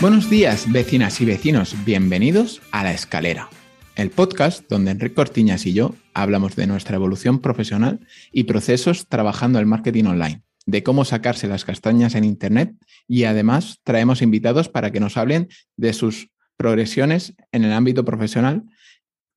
[0.00, 1.74] Buenos días, vecinas y vecinos.
[1.84, 3.50] Bienvenidos a La Escalera,
[3.96, 8.00] el podcast donde Enrique Cortiñas y yo hablamos de nuestra evolución profesional
[8.32, 12.74] y procesos trabajando el marketing online, de cómo sacarse las castañas en Internet
[13.06, 18.62] y además traemos invitados para que nos hablen de sus progresiones en el ámbito profesional,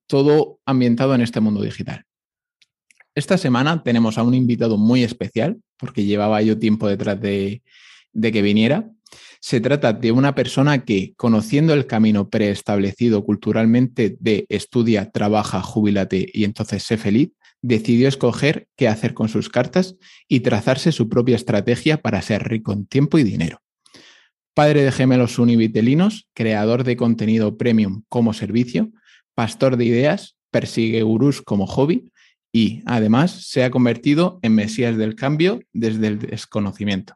[0.06, 2.04] todo ambientado en este mundo digital.
[3.14, 7.62] Esta semana tenemos a un invitado muy especial, porque llevaba yo tiempo detrás de,
[8.12, 8.90] de que viniera,
[9.40, 16.26] se trata de una persona que, conociendo el camino preestablecido culturalmente de estudia, trabaja, jubílate
[16.32, 17.30] y entonces sé feliz,
[17.66, 19.96] decidió escoger qué hacer con sus cartas
[20.28, 23.62] y trazarse su propia estrategia para ser rico en tiempo y dinero.
[24.52, 28.90] Padre de gemelos univitelinos, creador de contenido premium como servicio,
[29.34, 32.12] pastor de ideas, persigue gurús como hobby
[32.52, 37.14] y, además, se ha convertido en mesías del cambio desde el desconocimiento.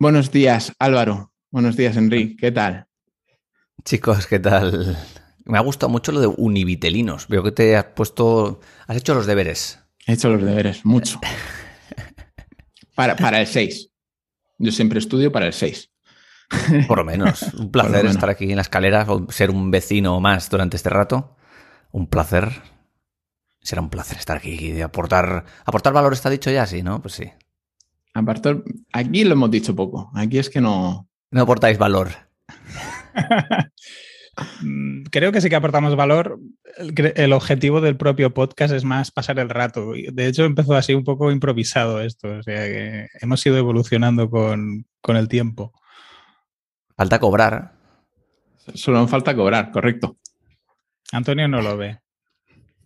[0.00, 1.32] Buenos días, Álvaro.
[1.52, 2.36] Buenos días, Enrique.
[2.36, 2.86] ¿Qué tal?
[3.84, 4.98] Chicos, ¿qué tal?
[5.48, 7.26] Me ha gustado mucho lo de univitelinos.
[7.26, 8.60] Veo que te has puesto.
[8.86, 9.80] Has hecho los deberes.
[10.06, 11.20] He hecho los deberes, mucho.
[12.94, 13.90] para, para el 6.
[14.58, 15.90] Yo siempre estudio para el 6.
[16.86, 17.42] Por lo menos.
[17.58, 21.36] Un placer estar aquí en la escalera, ser un vecino más durante este rato.
[21.92, 22.62] Un placer.
[23.60, 25.46] Será un placer estar aquí y aportar.
[25.64, 27.00] Aportar valor está dicho ya, sí, ¿no?
[27.00, 27.30] Pues sí.
[28.12, 30.10] Aparte, aquí lo hemos dicho poco.
[30.14, 31.08] Aquí es que no.
[31.30, 32.10] No aportáis valor.
[35.18, 36.38] Creo que sí que aportamos valor.
[36.76, 39.92] El, objetivo del propio podcast es más pasar el rato.
[40.12, 42.28] De hecho, empezó así un poco improvisado esto.
[42.28, 45.72] O sea que hemos ido evolucionando con, con el tiempo.
[46.96, 47.72] Falta cobrar.
[48.74, 50.18] Solo falta cobrar, correcto.
[51.10, 51.98] Antonio no lo ve.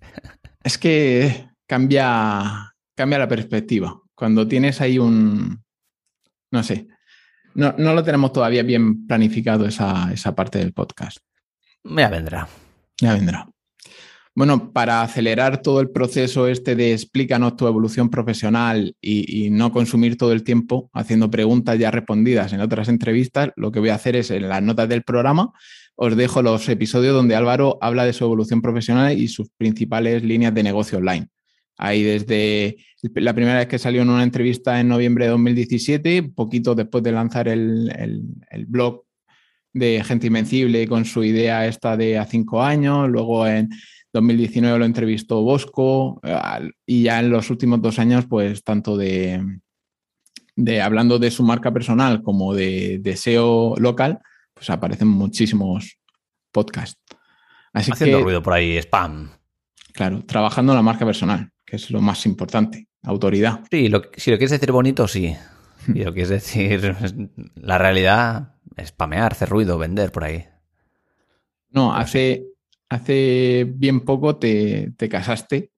[0.65, 5.65] Es que cambia, cambia la perspectiva cuando tienes ahí un,
[6.53, 6.87] no sé,
[7.55, 11.19] no, lo tenemos todavía bien planificado esa, parte del podcast.
[11.85, 12.49] Ya vendrá.
[13.01, 13.49] Ya vendrá.
[14.35, 19.73] Bueno, para acelerar todo el proceso este de explícanos tu evolución profesional y, y, no
[19.73, 23.97] consumir todo el tiempo haciendo preguntas ya respondidas en otras entrevistas, lo que voy a
[23.97, 25.53] hacer es en las notas del programa
[25.97, 30.55] os dejo los episodios donde Álvaro habla de su evolución profesional y sus principales líneas
[30.55, 31.29] de negocio online.
[31.77, 32.77] Ahí desde
[33.15, 37.13] la primera vez que salió en una entrevista en noviembre de 2017, poquito después de
[37.13, 37.91] lanzar el,
[38.67, 39.05] blog
[39.73, 43.71] de Gente Invencible con su idea esta de a cinco años, luego en
[44.13, 46.21] 2019 lo entrevistó Bosco
[46.87, 49.43] y ya en los últimos dos años, pues tanto de,
[50.57, 54.19] de hablando de su marca personal como de deseo local,
[54.55, 55.99] pues aparecen muchísimos
[56.51, 57.01] podcasts.
[57.73, 59.31] Haciendo ruido por ahí, spam.
[59.95, 63.61] Claro, trabajando en la marca personal que es lo más importante, autoridad.
[63.71, 65.35] Sí, si lo quieres decir bonito, sí.
[65.89, 66.95] Y lo quieres decir,
[67.55, 70.47] la realidad spamear, hacer ruido, vender por ahí.
[71.71, 72.45] No, hace,
[72.89, 75.71] hace bien poco te, casaste,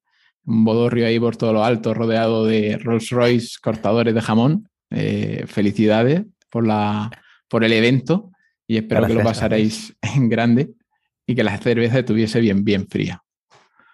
[0.45, 4.69] un bodorrio ahí por todo lo alto, rodeado de Rolls Royce cortadores de jamón.
[4.91, 7.11] Eh, felicidades por, la,
[7.49, 8.31] por el evento
[8.67, 10.75] y espero que lo pasaréis en grande
[11.27, 13.23] y que la cerveza estuviese bien, bien fría.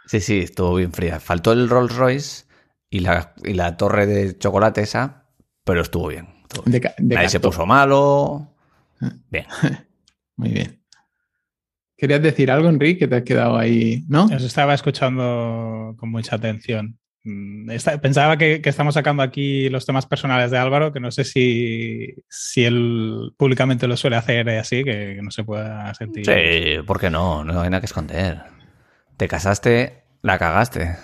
[0.06, 1.20] Sí, sí, estuvo bien fría.
[1.20, 2.44] Faltó el Rolls Royce
[2.90, 5.28] y la, y la torre de chocolate esa,
[5.64, 6.28] pero estuvo bien.
[6.98, 8.48] Nadie se puso malo.
[9.30, 9.46] Bien.
[10.36, 10.80] Muy bien.
[11.96, 14.24] ¿Querías decir algo, Enrique, que te has quedado ahí, no?
[14.24, 16.98] Os estaba escuchando con mucha atención.
[17.24, 17.68] Mm,
[18.00, 22.64] pensaba que, estamos sacando aquí los temas personales de Álvaro, que no sé si, si
[22.64, 26.24] él públicamente lo suele hacer así, que no se pueda sentir.
[26.24, 27.44] Sí, ¿por qué no?
[27.44, 28.44] No hay nada que esconder.
[29.18, 30.96] Te casaste la cagaste.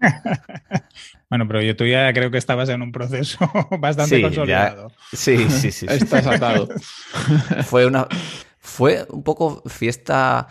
[1.30, 3.38] bueno, pero yo tú ya creo que estabas en un proceso
[3.78, 4.90] bastante consolidado.
[5.12, 6.68] sí, sí, sí, Estás atado.
[7.64, 8.06] fue una.
[8.60, 10.46] Fue un poco fiesta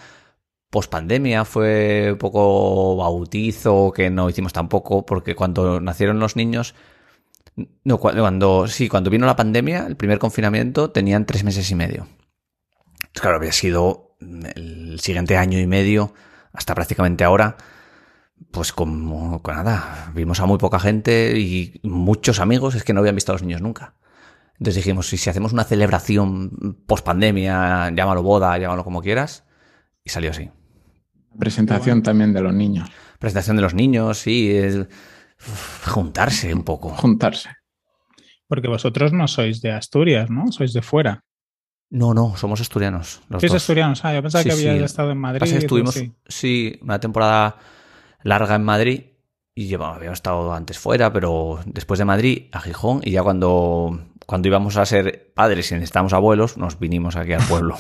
[0.69, 6.75] post pandemia, fue un poco bautizo que no hicimos tampoco, porque cuando nacieron los niños.
[7.83, 12.07] No, cuando, sí, cuando vino la pandemia, el primer confinamiento, tenían tres meses y medio.
[13.13, 16.13] Claro, había sido el siguiente año y medio
[16.53, 17.57] hasta prácticamente ahora,
[18.51, 23.00] pues como con nada, vimos a muy poca gente y muchos amigos es que no
[23.01, 23.95] habían visto a los niños nunca.
[24.54, 29.45] Entonces dijimos, si, si hacemos una celebración post pandemia, llámalo boda, llámalo como quieras,
[30.04, 30.50] y salió así.
[31.38, 32.89] Presentación también de los niños.
[33.19, 34.60] Presentación de los niños, sí.
[35.86, 36.89] juntarse un poco.
[36.89, 37.50] Juntarse.
[38.48, 40.51] Porque vosotros no sois de Asturias, ¿no?
[40.51, 41.24] Sois de fuera.
[41.89, 43.22] No, no, somos asturianos.
[43.30, 43.62] Los ¿Sois dos.
[43.62, 44.04] asturianos?
[44.04, 44.84] Ah, yo pensaba Sí, que había sí.
[44.84, 45.39] estado en Madrid.
[45.39, 46.12] Pasa que estuvimos, sí.
[46.28, 47.57] sí, una temporada
[48.23, 49.01] larga en Madrid
[49.55, 53.99] y lleva- habíamos estado antes fuera, pero después de Madrid a Gijón y ya cuando,
[54.25, 57.77] cuando íbamos a ser padres y necesitábamos abuelos, nos vinimos aquí al pueblo.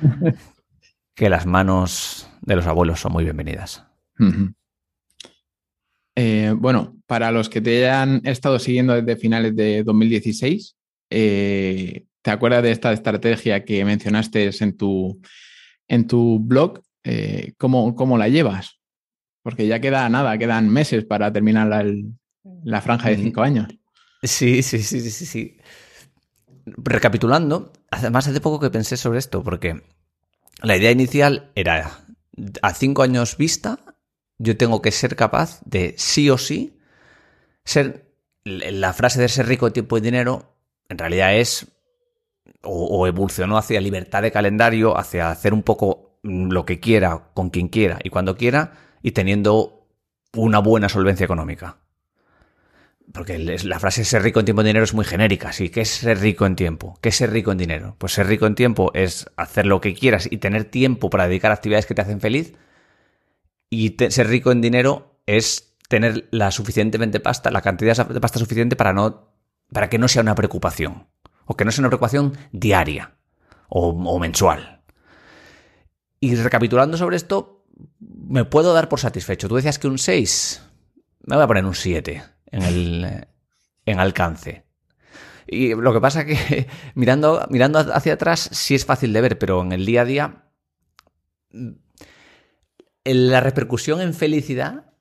[1.16, 3.84] que las manos de los abuelos son muy bienvenidas.
[6.16, 10.76] Eh, bueno, para los que te hayan estado siguiendo desde finales de 2016,
[11.10, 15.20] eh, ¿te acuerdas de esta estrategia que mencionaste en tu,
[15.88, 16.80] en tu blog?
[17.04, 18.78] Eh, ¿cómo, cómo la llevas?
[19.44, 22.14] Porque ya queda nada, quedan meses para terminar la, el-
[22.64, 23.24] la franja de Ujú.
[23.24, 23.68] cinco años.
[24.22, 25.56] Sí, sí, sí, sí, sí, sí.
[26.66, 29.82] Recapitulando, además hace poco que pensé sobre esto, porque
[30.62, 32.06] la idea inicial era,
[32.62, 33.78] a cinco años vista,
[34.38, 36.78] yo tengo que ser capaz de sí o sí
[37.64, 38.12] ser,
[38.44, 40.56] la frase de ser rico de tiempo y dinero,
[40.88, 41.68] en realidad es,
[42.62, 47.30] o, o evolucionó hacia libertad de calendario, hacia hacer un poco mm, lo que quiera,
[47.34, 48.72] con quien quiera y cuando quiera,
[49.04, 49.86] y teniendo
[50.32, 51.76] una buena solvencia económica.
[53.12, 55.68] Porque la frase ser rico en tiempo y dinero es muy genérica, sí.
[55.68, 56.98] ¿Qué es ser rico en tiempo?
[57.02, 57.96] ¿Qué es ser rico en dinero?
[57.98, 61.52] Pues ser rico en tiempo es hacer lo que quieras y tener tiempo para dedicar
[61.52, 62.54] actividades que te hacen feliz.
[63.68, 68.74] Y ser rico en dinero es tener la suficientemente pasta, la cantidad de pasta suficiente
[68.74, 69.34] para no,
[69.70, 71.08] para que no sea una preocupación.
[71.44, 73.16] O que no sea una preocupación diaria
[73.68, 74.82] o mensual.
[76.20, 77.53] Y recapitulando sobre esto,
[78.00, 79.48] me puedo dar por satisfecho.
[79.48, 80.62] Tú decías que un 6,
[81.26, 83.26] me voy a poner un 7 en el
[83.86, 84.64] en alcance.
[85.46, 89.62] Y lo que pasa que mirando, mirando hacia atrás sí es fácil de ver, pero
[89.62, 90.44] en el día a día
[91.50, 91.70] mm,
[93.04, 94.92] la repercusión en felicidad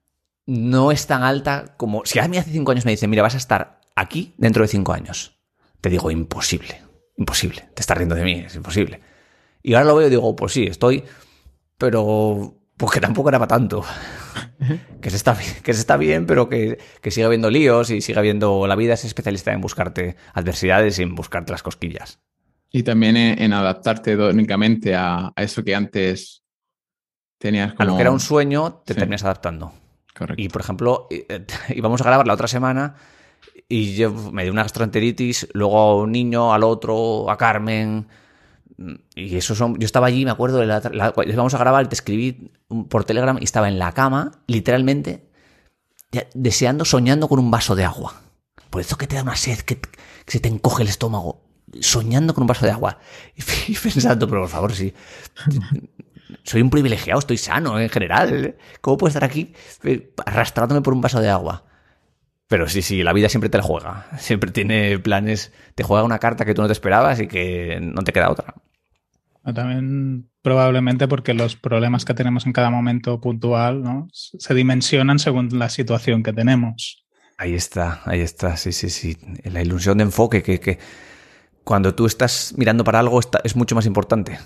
[0.46, 3.36] no es tan alta como si a mí hace cinco años me dicen, mira, vas
[3.36, 5.40] a estar aquí dentro de cinco años.
[5.80, 6.82] Te digo, imposible,
[7.18, 7.70] imposible.
[7.74, 9.00] Te estás riendo de mí, es imposible.
[9.62, 11.06] Y ahora lo veo y digo, pues sí, estoy,
[11.78, 13.84] pero pues que tampoco era para tanto.
[15.02, 18.02] que, se está, bien- que se está bien, pero que, que siga habiendo líos y
[18.02, 18.68] siga habiendo...
[18.68, 22.20] La vida es especialista en buscarte adversidades y en buscarte las cosquillas.
[22.72, 26.44] Y también en, en adaptarte únicamente a, a eso que antes
[27.38, 27.90] tenías A como...
[27.92, 29.00] lo que era un sueño, te Sí.
[29.00, 29.72] terminas adaptando.
[30.16, 30.42] Correcto.
[30.44, 31.46] Y por ejemplo, eh,
[31.76, 32.96] íbamos a grabar la otra semana
[33.70, 38.08] y yo me dio una gastroenteritis, luego a un niño, al otro, a Carmen.
[39.16, 39.78] Y eso son.
[39.80, 42.52] Yo estaba allí, me acuerdo, de la, la- íbamos a grabar te escribí
[42.90, 45.30] por Telegram y estaba en la cama, literalmente,
[46.34, 48.22] deseando, soñando con un vaso de agua.
[48.70, 49.90] Por eso que te da una sed, que, que
[50.32, 51.42] se te encoge el estómago,
[51.82, 53.00] soñando con un vaso de agua.
[53.68, 54.94] Y pensando, pero por favor, sí.
[56.44, 58.56] Soy un privilegiado, estoy sano en general.
[58.82, 59.54] ¿Cómo puedo estar aquí
[59.84, 61.66] eh, arrastrándome por un vaso de agua?
[62.48, 64.08] Pero sí, sí, la vida siempre te la juega.
[64.18, 65.52] Siempre tiene planes.
[65.76, 68.54] Te juega una carta que tú no te esperabas y que no te queda otra.
[69.54, 74.08] También probablemente porque los problemas que tenemos en cada momento puntual ¿no?
[74.12, 77.06] se dimensionan según la situación que tenemos.
[77.38, 79.18] Ahí está, ahí está, sí, sí, sí.
[79.44, 80.80] La ilusión de enfoque que, que
[81.64, 84.40] cuando tú estás mirando para algo está- es mucho más importante.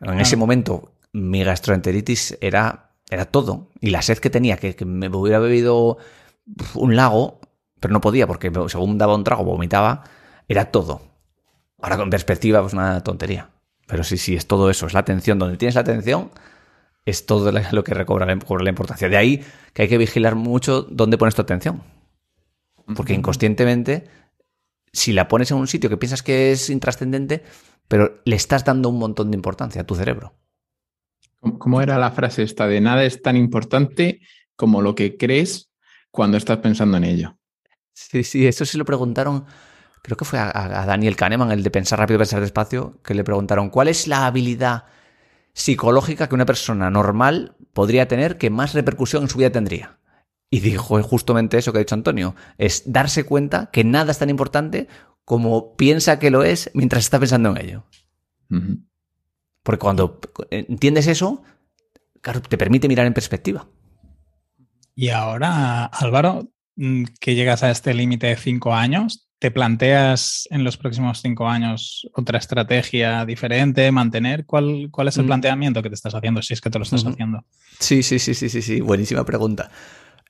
[0.00, 3.70] En ese momento, mi gastroenteritis era, era todo.
[3.80, 5.98] Y la sed que tenía, que, que me hubiera bebido
[6.74, 7.40] un lago,
[7.80, 10.04] pero no podía porque según daba un trago vomitaba,
[10.48, 11.02] era todo.
[11.80, 13.50] Ahora con perspectiva, pues una tontería.
[13.86, 15.38] Pero sí, sí, es todo eso, es la atención.
[15.38, 16.30] Donde tienes la atención,
[17.04, 19.08] es todo lo que recobra la, importancia.
[19.08, 21.82] De ahí que hay que vigilar mucho dónde pones tu atención.
[22.94, 24.08] Porque inconscientemente,
[24.92, 27.44] si la pones en un sitio que piensas que es intrascendente,
[27.86, 30.34] pero le estás dando un montón de importancia a tu cerebro.
[31.40, 34.20] ¿Cómo- ¿Cómo era la frase esta de nada es tan importante
[34.56, 35.70] como lo que crees
[36.10, 37.38] cuando estás pensando en ello?
[37.92, 39.44] Sí, sí, eso se lo preguntaron,
[40.02, 43.24] creo que fue a, a Daniel Kahneman, el de pensar rápido, pensar despacio, que le
[43.24, 44.84] preguntaron, ¿cuál es la habilidad
[45.52, 49.98] psicológica que una persona normal podría tener que más repercusión en su vida tendría?
[50.50, 54.30] Y dijo justamente eso que ha dicho Antonio, es darse cuenta que nada es tan
[54.30, 54.88] importante
[55.24, 57.84] como piensa que lo es mientras está pensando en ello.
[59.62, 61.42] Porque cuando entiendes eso,
[62.22, 63.68] claro, te permite mirar en perspectiva.
[65.00, 70.64] Y ahora, Álvaro, mm, que llegas a este límite de cinco años, ¿te planteas en
[70.64, 74.44] los próximos cinco años otra estrategia diferente, mantener?
[74.44, 75.26] ¿Cuál, cuál es el Mm.
[75.28, 77.44] planteamiento que te estás haciendo, si es que te lo estás haciendo?
[77.78, 78.80] Sí, sí, sí, sí, sí, sí.
[78.80, 79.70] Buenísima pregunta.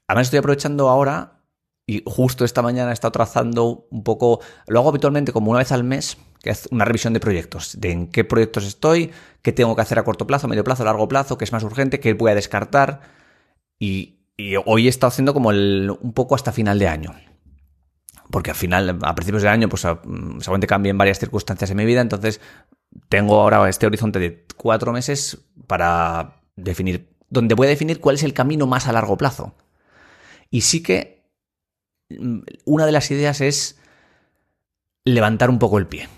[0.07, 1.41] Además estoy aprovechando ahora
[1.87, 5.73] y justo esta mañana he estado trazando un poco, lo hago habitualmente como una vez
[5.73, 9.75] al mes, que es una revisión de proyectos, de en qué proyectos estoy, qué tengo
[9.75, 12.33] que hacer a corto plazo, medio plazo, largo plazo, qué es más urgente, qué voy
[12.33, 13.01] a descartar.
[13.79, 17.12] Y y hoy he estado haciendo como el, un poco hasta final de año.
[18.30, 22.00] Porque al final, a principios de año, pues seguramente cambian varias circunstancias en mi vida,
[22.00, 22.40] entonces
[23.09, 28.23] tengo ahora este horizonte de cuatro meses para definir, donde voy a definir cuál es
[28.23, 29.54] el camino más a largo plazo.
[30.50, 31.25] Y sí que
[32.11, 33.80] mm, una de las ideas es
[35.04, 36.09] levantar un poco el pie.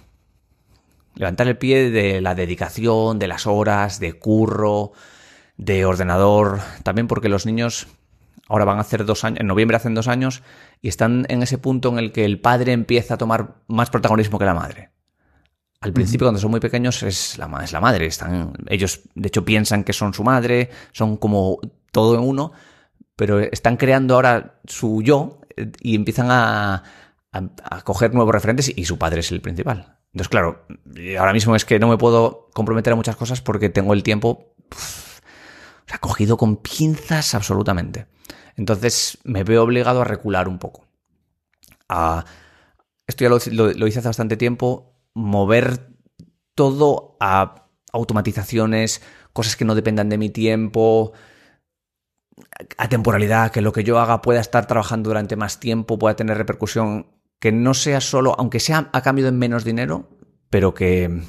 [1.14, 4.92] Levantar el pie de la dedicación, de las horas, de curro,
[5.56, 6.60] de ordenador.
[6.82, 7.86] También porque los niños
[8.50, 10.42] ahora van a hacer dos años, en noviembre hacen dos años,
[10.82, 14.38] y están en ese punto en el que el padre empieza a tomar más protagonismo
[14.38, 14.90] que la madre.
[15.80, 18.06] Al principio, cuando son muy pequeños, es la, es la madre.
[18.06, 22.52] Están, ellos, de hecho, piensan que son su madre, son como todo en uno,
[23.16, 26.82] pero están creando ahora su yo eh, y empiezan a,
[27.32, 29.96] a, coger nuevos referentes y su padre es el principal.
[30.12, 30.66] Entonces, claro,
[31.18, 34.54] ahora mismo es que no me puedo comprometer a muchas cosas porque tengo el tiempo
[36.00, 38.06] cogido con pinzas absolutamente.
[38.56, 40.86] Entonces me veo obligado a recular un poco.
[43.06, 45.94] esto ya lo, hice hace bastante tiempo, mover
[46.54, 49.02] todo a automatizaciones,
[49.32, 51.12] cosas que no dependan de mi tiempo,
[52.78, 56.38] a temporalidad, que lo que yo haga pueda estar trabajando durante más tiempo, pueda tener
[56.38, 57.06] repercusión
[57.38, 60.08] que no sea solo, aunque sea a cambio de menos dinero,
[60.50, 61.22] pero que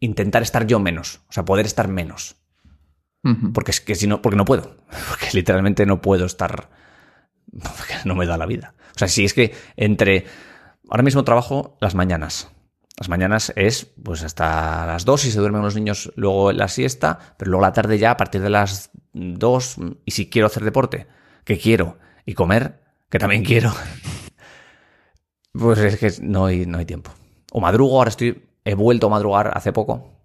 [0.00, 2.41] intentar estar yo menos, o sea, poder estar menos.
[3.54, 4.76] Porque es que si no, porque no puedo.
[5.08, 6.70] Porque literalmente no puedo estar.
[7.52, 8.74] Porque no me da la vida.
[8.96, 10.26] O sea, si es que entre.
[10.90, 12.50] Ahora mismo trabajo las mañanas.
[12.98, 17.18] Las mañanas es pues hasta las 2 y se duermen los niños luego la siesta,
[17.38, 21.06] pero luego la tarde ya a partir de las 2 y si quiero hacer deporte,
[21.44, 23.72] que quiero, y comer, que también quiero,
[25.52, 27.12] pues es que no hay, no hay tiempo.
[27.50, 30.21] O madrugo, ahora estoy, he vuelto a madrugar hace poco.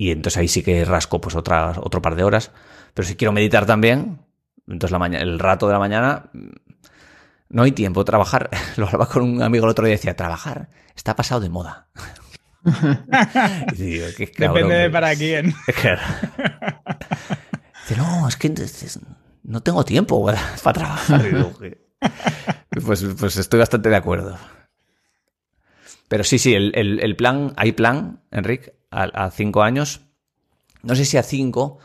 [0.00, 2.52] Y entonces ahí sí que rasco pues otra, otro par de horas.
[2.94, 4.24] Pero si quiero meditar también,
[4.66, 6.30] entonces la mañana, el rato de la mañana
[7.50, 8.02] no hay tiempo.
[8.02, 11.50] Trabajar, lo hablaba con un amigo el otro día y decía, trabajar está pasado de
[11.50, 11.88] moda.
[12.64, 15.54] Depende de para quién.
[15.66, 15.98] Dice,
[17.98, 18.54] no, es que
[19.42, 21.26] no tengo tiempo para, trabajar.
[22.86, 24.38] Pues, pues, estoy bastante de acuerdo.
[26.08, 30.02] Pero sí, sí, el, plan, hay plan, Enrique, a, cinco años.
[30.82, 31.78] No sé si a cinco,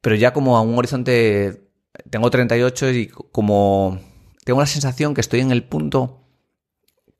[0.00, 1.64] pero ya como a un horizonte.
[2.10, 3.98] Tengo 38 y como
[4.44, 6.20] tengo la sensación que estoy en el punto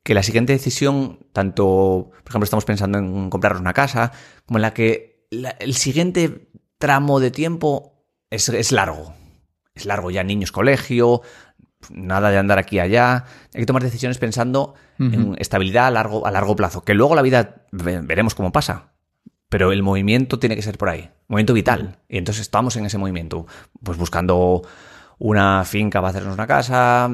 [0.03, 4.11] que la siguiente decisión, tanto, por ejemplo, estamos pensando en comprar una casa,
[4.45, 9.13] como en la que el siguiente tramo de tiempo es, es largo.
[9.75, 11.21] Es largo ya, niños, colegio,
[11.89, 13.25] nada de andar aquí y allá.
[13.53, 16.83] Hay que tomar decisiones pensando en estabilidad a largo, a largo plazo.
[16.83, 18.91] Que luego la vida veremos cómo pasa.
[19.49, 21.09] Pero el movimiento tiene que ser por ahí.
[21.27, 21.99] Movimiento vital.
[22.07, 23.47] Y entonces estamos en ese movimiento.
[23.83, 24.61] Pues buscando
[25.19, 27.09] una finca para hacernos una casa,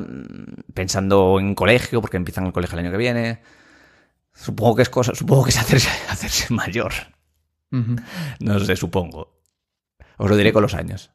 [0.74, 3.41] pensando en colegio, porque empiezan el colegio el año que viene.
[4.34, 6.94] Supongo que es cosa, supongo que es hacerse, hacerse mayor.
[8.39, 9.41] No sé, supongo.
[10.17, 11.12] Os lo diré con los años.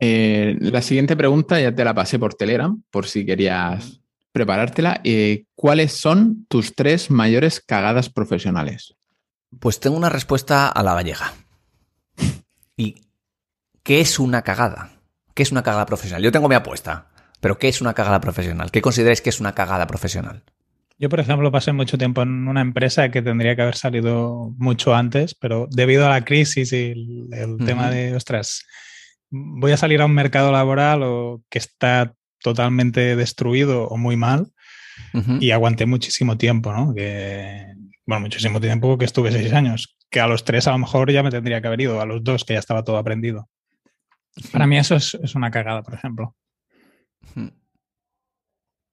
[0.00, 4.00] Eh, la siguiente pregunta ya te la pasé por Telegram, por si querías
[4.32, 5.00] preparártela.
[5.04, 8.94] Eh, ¿Cuáles son tus tres mayores cagadas profesionales?
[9.58, 11.34] Pues tengo una respuesta a la gallega.
[12.76, 12.96] ¿Y
[13.82, 14.92] qué es una cagada?
[15.34, 16.22] ¿Qué es una cagada profesional?
[16.22, 17.08] Yo tengo mi apuesta,
[17.40, 18.70] pero ¿qué es una cagada profesional?
[18.70, 20.44] ¿Qué consideráis que es una cagada profesional?
[20.98, 24.94] Yo, por ejemplo, pasé mucho tiempo en una empresa que tendría que haber salido mucho
[24.94, 26.92] antes, pero debido a la crisis y
[27.32, 28.66] el, tema de, ostras,
[29.30, 34.52] voy a salir a un mercado laboral o que está totalmente destruido o muy mal
[35.40, 36.94] y aguanté muchísimo tiempo, ¿no?
[36.94, 37.66] Que,
[38.06, 41.22] bueno, muchísimo tiempo que estuve seis años, que a los tres a lo mejor ya
[41.22, 43.48] me tendría que haber ido, a los dos que ya estaba todo aprendido.
[44.52, 46.36] Para mí eso es, una cagada, por ejemplo.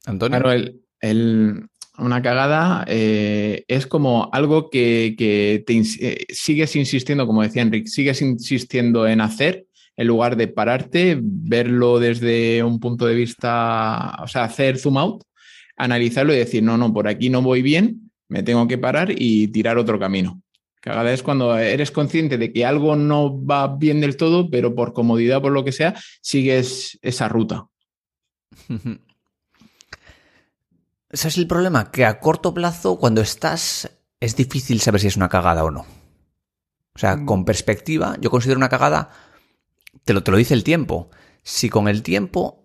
[0.05, 0.39] Antonio.
[0.39, 0.51] Claro,
[1.01, 5.15] el, una cagada eh, es como algo que,
[5.65, 9.66] te, eh, sigues insistiendo, como decía Enrique, sigues insistiendo en hacer
[9.97, 15.23] en lugar de pararte, verlo desde un punto de vista, o sea, hacer zoom out,
[15.75, 19.47] analizarlo y decir, no, no, por aquí no voy bien, me tengo que parar y
[19.47, 20.41] tirar otro camino.
[20.79, 24.93] Cada vez cuando eres consciente de que algo no va bien del todo, pero por
[24.93, 27.65] comodidad, por lo que sea, sigues esa ruta.
[31.09, 33.89] Ese es el problema, que a corto plazo, cuando estás,
[34.19, 35.85] es difícil saber si es una cagada o no.
[36.93, 37.45] O sea, con mm.
[37.45, 39.09] perspectiva, yo considero una cagada
[40.07, 41.11] te lo, te lo dice el tiempo.
[41.43, 42.63] Si con el tiempo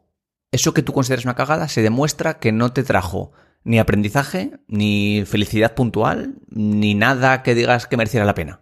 [0.53, 3.33] eso que tú consideras una cagada se demuestra que no te trajo
[3.65, 8.61] ni aprendizaje, ni felicidad puntual, ni nada que digas que mereciera la pena.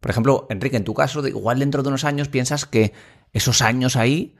[0.00, 2.92] Por ejemplo, Enrique, en tu caso, igual dentro de unos años piensas que
[3.32, 4.36] esos años ahí,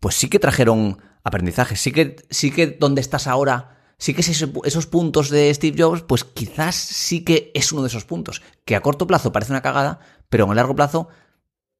[0.00, 1.76] pues sí que trajeron aprendizaje.
[1.76, 6.24] Sí que, sí que donde estás ahora, sí que esos puntos de Steve Jobs, pues
[6.24, 8.42] quizás sí que es uno de esos puntos.
[8.64, 11.08] Que a corto plazo parece una cagada, pero en el largo plazo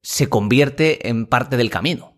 [0.03, 2.17] se convierte en parte del camino.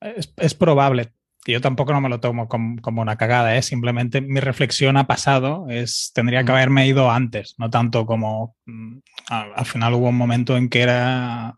[0.00, 1.12] Es, probable.
[1.46, 3.62] Yo tampoco no me lo tomo como, una cagada, ¿eh?
[3.62, 8.98] simplemente mi reflexión ha pasado, es tendría que haberme ido antes, no tanto como mm,
[9.28, 11.56] al final hubo un momento en que era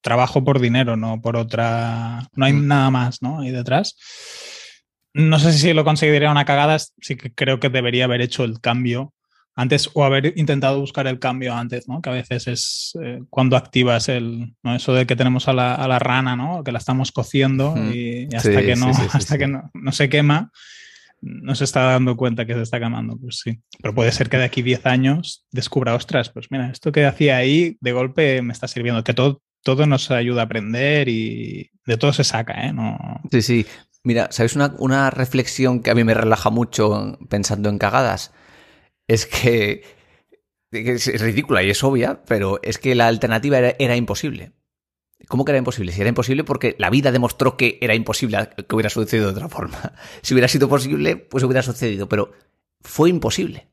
[0.00, 2.66] trabajo por dinero, no por otra, no hay mm.
[2.66, 3.40] nada más, ¿no?
[3.40, 3.96] Ahí detrás.
[5.14, 8.60] No sé si lo consideraría una cagada, sí que creo que debería haber hecho el
[8.60, 9.12] cambio
[9.58, 12.00] antes o haber intentado buscar el cambio antes, ¿no?
[12.00, 14.76] Que a veces es eh, cuando activas el, ¿no?
[14.76, 16.62] Eso de que tenemos a la, a la, rana, ¿no?
[16.62, 20.52] Que la estamos cociendo y, hasta que, no, hasta que no, no, se quema,
[21.22, 23.58] no se está dando cuenta que se está quemando, pues sí.
[23.82, 27.38] Pero puede ser que de aquí 10 años descubra, ostras, pues mira, esto que hacía
[27.38, 31.96] ahí de golpe me está sirviendo, que todo, todo nos ayuda a aprender y de
[31.96, 32.72] todo se saca, ¿eh?
[32.72, 32.96] No...
[33.32, 33.66] Sí, sí.
[34.04, 38.32] Mira, ¿sabes una, una reflexión que a mí me relaja mucho pensando en cagadas?
[39.08, 39.82] Es que,
[40.70, 44.52] es ridícula y es obvia, pero es que la alternativa era, imposible.
[45.28, 45.92] ¿Cómo que era imposible?
[45.92, 49.48] Si era imposible porque la vida demostró que era imposible que hubiera sucedido de otra
[49.48, 49.94] forma.
[50.22, 52.32] Si hubiera sido posible, pues hubiera sucedido, pero
[52.82, 53.68] fue imposible.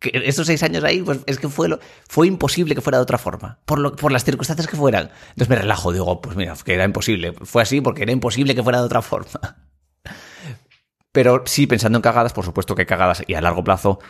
[0.00, 3.60] Estos seis años ahí, pues es que fue, fue imposible que fuera de otra forma,
[3.64, 5.10] por, lo, por las circunstancias que fueran.
[5.30, 7.32] Entonces me relajo, digo, pues mira, que era imposible.
[7.32, 9.56] Fue así porque era imposible que fuera de otra forma.
[11.12, 14.00] Pero sí, pensando en cagadas, por supuesto que cagadas y a largo plazo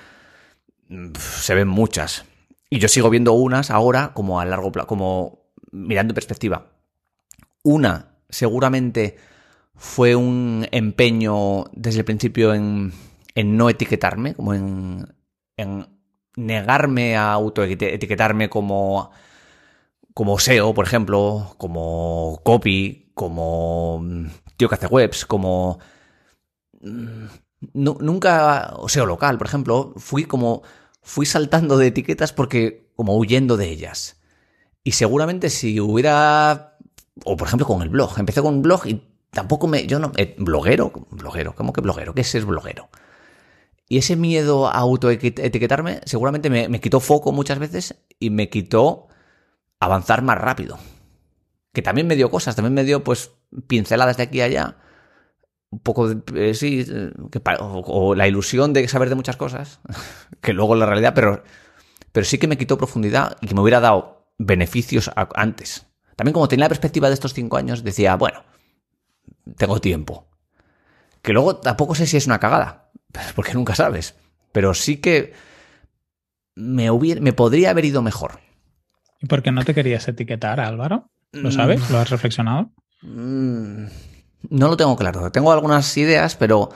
[1.18, 2.24] se ven muchas.
[2.70, 6.66] Y yo sigo viendo unas ahora como a largo plazo, como mirando en perspectiva.
[7.62, 9.16] Una, seguramente
[9.74, 12.92] fue un empeño desde el principio en,
[13.34, 15.14] en no etiquetarme, como en,
[15.56, 15.86] en
[16.36, 19.10] negarme a autoetiquetarme como,
[20.14, 24.04] como SEO, por ejemplo, como copy, como
[24.56, 25.78] tío que hace webs, como...
[27.72, 30.62] Nunca, o SEO local, por ejemplo, fui como...
[31.02, 34.16] Fui saltando de etiquetas porque como huyendo de ellas.
[34.82, 36.78] Y seguramente si hubiera,
[37.24, 40.12] o por ejemplo con el blog, empecé con un blog y tampoco me, yo no,
[40.16, 42.14] eh, bloguero, bloguero, ¿cómo que bloguero?
[42.14, 42.88] ¿Qué es ser bloguero?
[43.88, 49.06] Y ese miedo a autoetiquetarme seguramente me, me quitó foco muchas veces y me quitó
[49.78, 50.78] avanzar más rápido.
[51.72, 53.30] Que también me dio cosas, también me dio pues
[53.66, 54.76] pinceladas de aquí a allá,
[55.70, 57.12] un poco de, eh, sí, eh,
[57.60, 59.80] o, o, la ilusión de saber de muchas cosas,
[60.40, 61.42] que luego la realidad, pero,
[62.12, 65.86] pero sí que me quitó profundidad y que me hubiera dado beneficios antes.
[66.16, 68.42] También como tenía la perspectiva de estos cinco años, decía, bueno,
[69.56, 70.28] tengo tiempo.
[71.22, 72.90] Que luego tampoco sé si es una cagada,
[73.34, 74.16] porque nunca sabes.
[74.52, 75.34] Pero sí que
[76.54, 78.40] me, me podría haber ido mejor.
[79.20, 81.10] ¿Y por qué no te querías etiquetar, Álvaro?
[81.32, 81.90] ¿Lo sabes?
[81.90, 82.70] ¿Lo has reflexionado?
[84.50, 85.30] Mm, no lo tengo claro.
[85.32, 86.70] Tengo algunas ideas, pero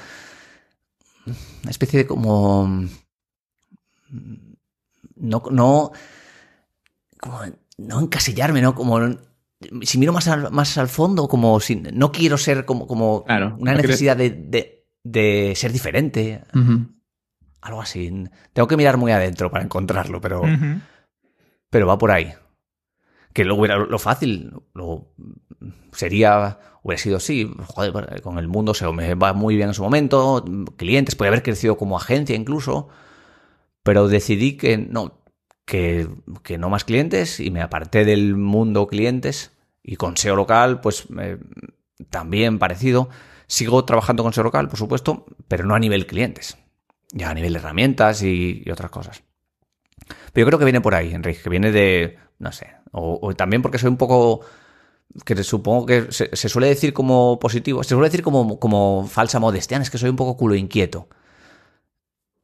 [1.27, 2.87] una especie de como...
[5.17, 5.93] No, no,
[7.21, 7.41] como
[7.79, 8.75] no encasillarme, ¿no?
[8.75, 8.99] Como
[9.83, 13.25] si miro más al, más al fondo, como si no quiero ser como, como
[13.59, 16.43] una necesidad de, de, ser diferente.
[17.61, 18.11] Algo así.
[18.53, 20.43] Tengo que mirar muy adentro para encontrarlo, pero,
[21.69, 22.33] pero va por ahí.
[23.33, 25.13] Que luego hubiera lo fácil, lo,
[25.93, 30.45] sería, hubiera sido sí, joder, con el mundo se va muy bien en su momento,
[30.77, 32.89] clientes, puede haber crecido como agencia incluso,
[33.83, 35.21] pero decidí que no,
[35.65, 36.09] que,
[36.59, 41.07] no más clientes y me aparté del mundo clientes y con SEO local, pues
[42.11, 43.09] también parecido.
[43.47, 46.59] Sigo trabajando con SEO local, por supuesto, pero no a nivel clientes,
[47.13, 49.23] ya a nivel de herramientas y, otras cosas.
[50.33, 53.63] Pero yo creo que viene por ahí, Enrique, que viene de, no sé, o, también
[53.63, 54.41] porque soy un poco,
[55.25, 59.79] que supongo que se, suele decir como positivo, se suele decir como, como falsa modestia,
[59.79, 61.09] es que soy un poco culo inquieto.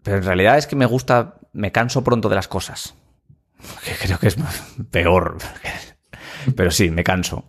[0.03, 2.95] Pero en realidad es que me gusta, me canso pronto de las cosas
[3.85, 4.37] que creo que es
[4.91, 5.39] peor.
[6.57, 7.45] Pero sí, me canso.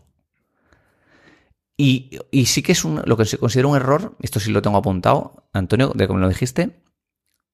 [1.78, 4.78] Y, sí que es un, lo que se considera un error, esto sí lo tengo
[4.78, 6.82] apuntado, Antonio, de como lo dijiste,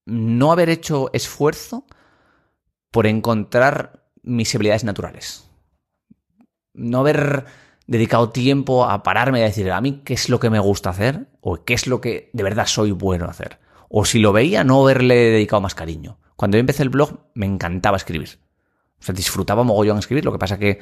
[0.05, 1.85] no haber hecho esfuerzo
[2.89, 5.49] por encontrar mis habilidades naturales.
[6.73, 7.45] No haber
[7.85, 10.89] dedicado tiempo a pararme y a decir a mí qué es lo que me gusta
[10.89, 13.59] hacer o qué es lo que de verdad soy bueno hacer.
[13.89, 16.17] O si lo veía, no haberle dedicado más cariño.
[16.35, 18.39] Cuando yo empecé el blog, me encantaba escribir.
[18.99, 20.79] O sea, disfrutaba mogollón escribir, lo que pasa que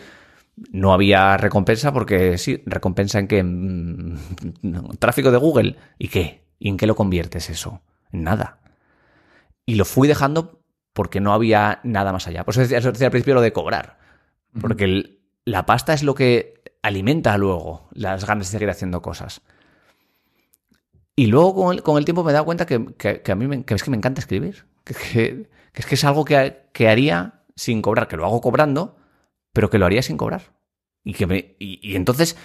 [0.71, 3.43] no había recompensa porque sí, recompensa en qué?
[3.43, 4.17] Mm,
[4.99, 5.75] tráfico de Google.
[5.97, 6.45] ¿Y qué?
[6.59, 7.81] ¿Y en qué lo conviertes eso?
[8.11, 8.59] En nada.
[9.65, 10.60] Y lo fui dejando
[10.93, 12.43] porque no había nada más allá.
[12.43, 13.99] Por eso decía, al principio lo de cobrar.
[14.59, 19.41] Porque la pasta es lo que alimenta luego las ganas de seguir haciendo cosas.
[21.15, 23.63] Y luego con el, con el tiempo me he dado cuenta que, a mí me,
[23.67, 24.65] es que me encanta escribir.
[24.83, 28.97] Que, es que es algo que, que, haría sin cobrar, que lo hago cobrando,
[29.53, 30.53] pero que lo haría sin cobrar.
[31.03, 32.35] Y, que me, y, entonces,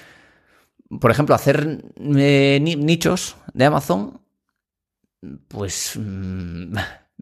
[1.01, 4.21] por ejemplo, hacer eh, nichos de Amazon,
[5.49, 5.95] pues...
[5.97, 6.77] Mm,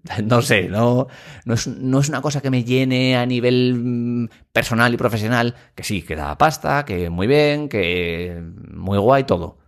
[0.25, 1.09] no sé, no,
[1.45, 5.55] no, es, no es una cosa que me llene a nivel mm, personal y profesional,
[5.75, 9.59] que sí, que da pasta, que muy bien, que muy guay todo.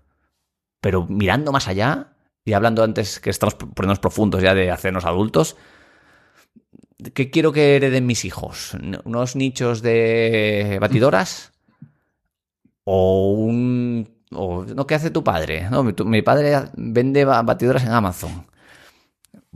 [0.81, 2.13] Pero mirando más allá,
[2.45, 5.57] y hablando antes que estamos poniéndonos profundos ya de hacernos adultos,
[7.15, 8.77] ¿qué quiero que hereden mis hijos?
[9.05, 11.53] ¿Unos nichos de batidoras?
[12.85, 14.15] ¿O un...
[14.33, 15.69] O, ¿no, ¿Qué hace tu padre?
[15.71, 18.47] No, mi padre vende batidoras en Amazon.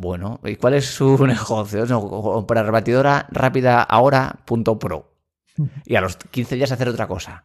[0.00, 1.84] Bueno, ¿y cuál es su negocio?
[1.84, 5.12] No, comprar batidora rápida ahora punto pro.
[5.84, 7.44] Y a los 15 días hacer otra cosa.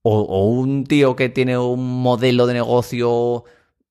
[0.00, 3.44] O, un tío que tiene un modelo de negocio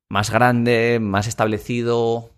[0.09, 2.31] más grande, más establecido.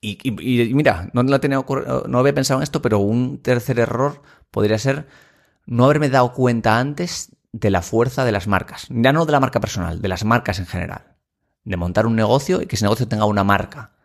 [0.00, 1.64] Y, mira, no, lo tenía,
[2.06, 5.08] no había pensado en esto, pero un tercer error podría ser
[5.64, 8.86] no haberme dado cuenta antes de la fuerza de las marcas.
[8.90, 11.16] Ya no de la marca personal, de las marcas en general.
[11.64, 13.95] De montar un negocio y que ese negocio tenga una marca.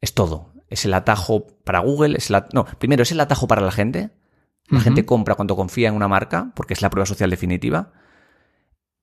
[0.00, 0.52] Es todo.
[0.68, 2.16] Es el atajo para Google.
[2.16, 4.10] Es no, primero es el atajo para la gente.
[4.68, 7.92] La gente compra cuando confía en una marca, porque es la prueba social definitiva.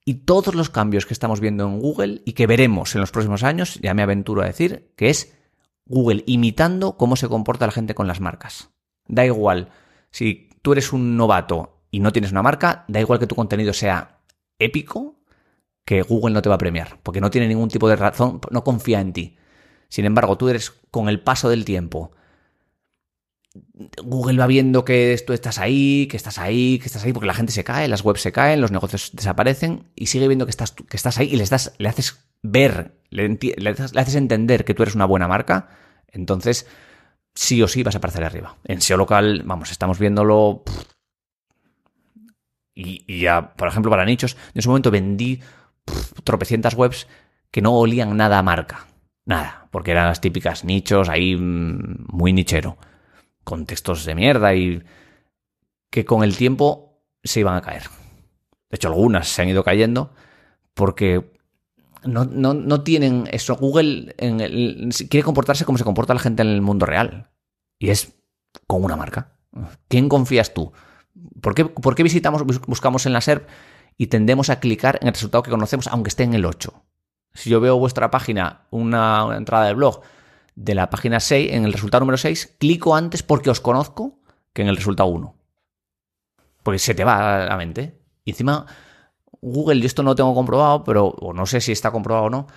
[0.04, 3.44] Y todos los cambios que estamos viendo en Google y que veremos en los próximos
[3.44, 5.38] años, ya me aventuro a decir, que es
[5.86, 8.72] Google imitando cómo se comporta la gente con las marcas.
[9.08, 9.70] Da igual,
[10.12, 13.72] si tú eres un novato y no tienes una marca, da igual que tu contenido
[13.72, 14.20] sea
[14.60, 15.22] épico,
[15.86, 18.64] que Google no te va a premiar, porque no tiene ningún tipo de razón, no
[18.64, 19.38] confía en ti.
[19.90, 22.12] Sin embargo, tú eres con el paso del tiempo.
[24.04, 27.34] Google va viendo que tú estás ahí, que estás ahí, que estás ahí, porque la
[27.34, 30.72] gente se cae, las webs se caen, los negocios desaparecen y sigue viendo que estás,
[30.72, 33.38] que estás ahí y le haces ver, le,
[33.96, 35.70] haces entender que tú eres una buena marca,
[36.12, 36.68] entonces
[37.34, 38.58] sí o sí vas a aparecer arriba.
[38.64, 40.64] En SEO local, vamos, estamos viéndolo.
[42.76, 45.42] Y, ya, por ejemplo, para nichos, en ese momento vendí
[46.24, 47.08] tropecientas webs
[47.50, 48.86] que no olían nada a marca.
[49.26, 52.78] Nada, porque eran las típicas nichos ahí mm, muy nichero,
[53.44, 54.84] con textos de mierda y
[55.90, 57.82] que con el tiempo se iban a caer.
[58.70, 60.14] De hecho, algunas se han ido cayendo
[60.76, 61.34] porque
[62.04, 63.56] no, no, tienen eso.
[63.56, 67.32] Google en el, quiere comportarse como se comporta la gente en el mundo real.
[67.80, 68.14] Y es
[68.68, 69.40] con una marca.
[69.88, 70.72] ¿Quién confías tú?
[71.42, 73.50] ¿Por qué, ¿Por qué visitamos, buscamos en la SERP
[73.98, 76.84] y tendemos a clicar en el resultado que conocemos aunque esté en el 8?
[77.34, 80.02] Si yo veo vuestra página, una, entrada del blog
[80.56, 84.20] de la página 6, en el resultado número 6, clico antes porque os conozco
[84.54, 85.36] que en el resultado 1.
[86.62, 88.00] Porque se te va a la mente.
[88.24, 88.66] Y encima,
[89.42, 92.30] Google, yo esto no lo tengo comprobado, pero, o no sé si está comprobado o
[92.30, 92.48] no,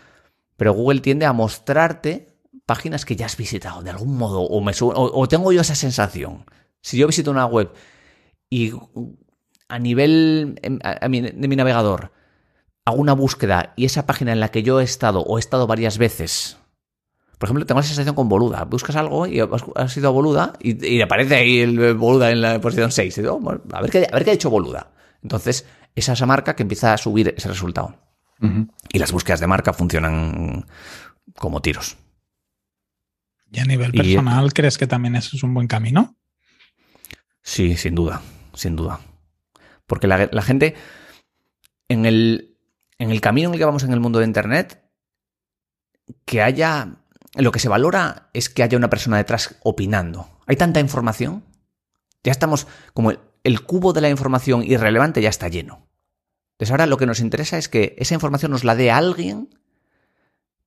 [0.56, 2.36] pero Google tiende a mostrarte
[2.66, 6.44] páginas que ya has visitado de algún modo, o, me o tengo yo esa sensación.
[6.82, 7.72] Si yo visito una web
[8.50, 8.72] y
[9.68, 12.12] a nivel em, de mi navegador
[12.86, 15.66] hago una búsqueda y esa página en la que yo he estado o he estado
[15.66, 16.56] varias veces,
[17.38, 18.64] por ejemplo, tengo la sensación con Boluda.
[18.64, 19.40] Buscas algo y
[19.74, 23.20] has ido a Boluda y, aparece ahí el Boluda en la posición 6.
[23.72, 24.90] a, ver qué, a ver qué ha hecho Boluda.
[25.22, 27.98] Entonces, esa es esa marca que empieza a subir ese resultado.
[28.92, 30.66] Y las búsquedas de marca funcionan
[31.36, 31.96] como tiros.
[33.50, 36.16] ¿Y a nivel personal crees que también eso es un buen camino?
[37.42, 38.20] Sí, sin duda,
[38.54, 39.00] sin duda.
[39.86, 40.74] Porque la gente
[41.88, 42.55] en el,
[42.98, 44.82] en el camino en el que vamos en el mundo de Internet,
[46.24, 46.96] que haya...
[47.34, 50.26] Lo que se valora es que haya una persona detrás opinando.
[50.46, 51.44] Hay tanta información.
[52.24, 53.12] Ya estamos como
[53.44, 55.86] el, cubo de la información irrelevante ya está lleno.
[56.52, 59.50] Entonces ahora lo que nos interesa es que esa información nos la dé alguien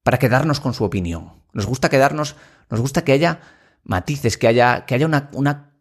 [0.03, 1.41] para quedarnos con su opinión.
[1.53, 2.35] Nos gusta quedarnos,
[2.69, 3.41] nos gusta que haya
[3.81, 5.73] matices, que haya, que haya una, una,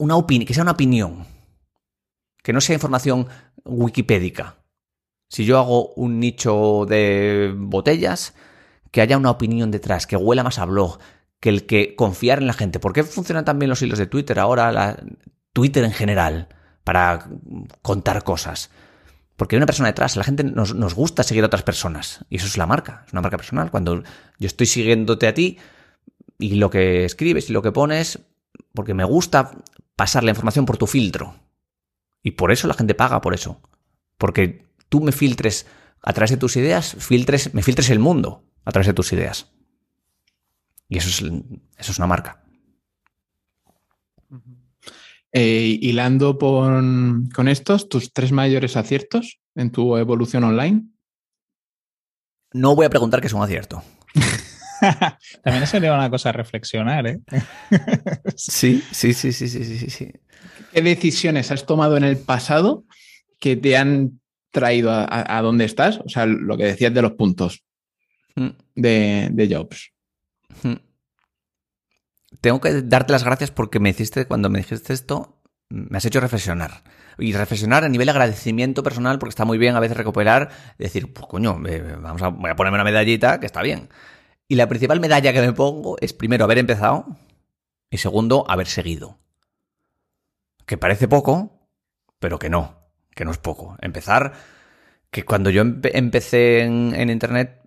[0.00, 1.24] una opinión, que sea una opinión.
[2.42, 3.28] Que no sea información
[3.64, 4.61] wikipédica
[5.32, 8.34] si yo hago un nicho de botellas,
[8.90, 10.98] que haya una opinión detrás, que huela más a blog,
[11.40, 12.78] que el que confiar en la gente.
[12.78, 15.02] ¿Por qué funcionan también los hilos de Twitter ahora, la,
[15.54, 16.48] Twitter en general,
[16.84, 17.30] para
[17.80, 18.68] contar cosas?
[19.36, 22.26] Porque hay una persona detrás, la gente nos, nos, gusta seguir a otras personas.
[22.28, 23.70] Y eso es la marca, es una marca personal.
[23.70, 24.02] Cuando
[24.38, 25.56] yo estoy siguiéndote a ti
[26.38, 28.18] y lo que escribes y lo que pones,
[28.74, 29.52] porque me gusta
[29.96, 31.36] pasar la información por tu filtro.
[32.22, 33.62] Y por eso la gente paga por eso.
[34.18, 35.66] Porque tú me filtres
[36.02, 39.50] a través de tus ideas, filtres, me filtres el mundo a través de tus ideas.
[40.86, 41.32] Y eso es,
[41.78, 42.44] eso es una marca.
[45.32, 50.82] Eh, hilando con, con estos, tus tres mayores aciertos en tu evolución online.
[52.52, 53.82] No voy a preguntar que es un acierto.
[55.42, 57.20] También sería una cosa a reflexionar, ¿eh?
[58.36, 60.12] sí, sí, sí, sí, sí, sí, sí.
[60.70, 62.84] ¿Qué decisiones has tomado en el pasado
[63.40, 64.20] que te han
[64.52, 65.98] traído a, a, a dónde estás?
[66.04, 67.64] O sea, lo que decías de los puntos
[68.34, 69.92] Mm, de, de Jobs.
[70.62, 70.74] mm.
[72.40, 76.20] Tengo que darte las gracias porque me hiciste, cuando me dijiste esto, me has hecho
[76.20, 76.82] reflexionar.
[77.18, 81.12] Y reflexionar a nivel de agradecimiento personal, porque está muy bien a veces recuperar, decir,
[81.12, 83.90] pues coño, eh, vamos a, voy a ponerme una medallita, que está bien.
[84.48, 87.06] Y la principal medalla que me pongo es primero haber empezado
[87.90, 89.18] y segundo haber seguido.
[90.64, 91.68] Que parece poco,
[92.18, 92.81] pero que no,
[93.14, 93.76] que no es poco.
[93.80, 94.32] Empezar,
[95.10, 97.60] que cuando yo empe- empecé en, en Internet,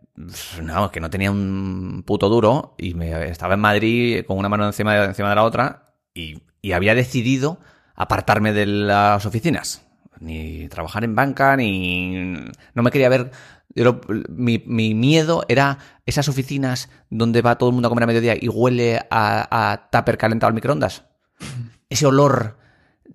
[0.62, 4.66] no, que no tenía un puto duro y me estaba en Madrid con una mano
[4.66, 7.60] encima de, encima de la otra y, y había decidido
[7.96, 9.86] apartarme de las oficinas.
[10.20, 12.34] Ni trabajar en banca, ni...
[12.74, 13.32] No me quería ver...
[13.76, 18.08] yo mi, mi miedo era esas oficinas donde va todo el mundo a comer a
[18.08, 21.04] mediodía y huele a, a tupper calentado al microondas.
[21.90, 22.58] Ese olor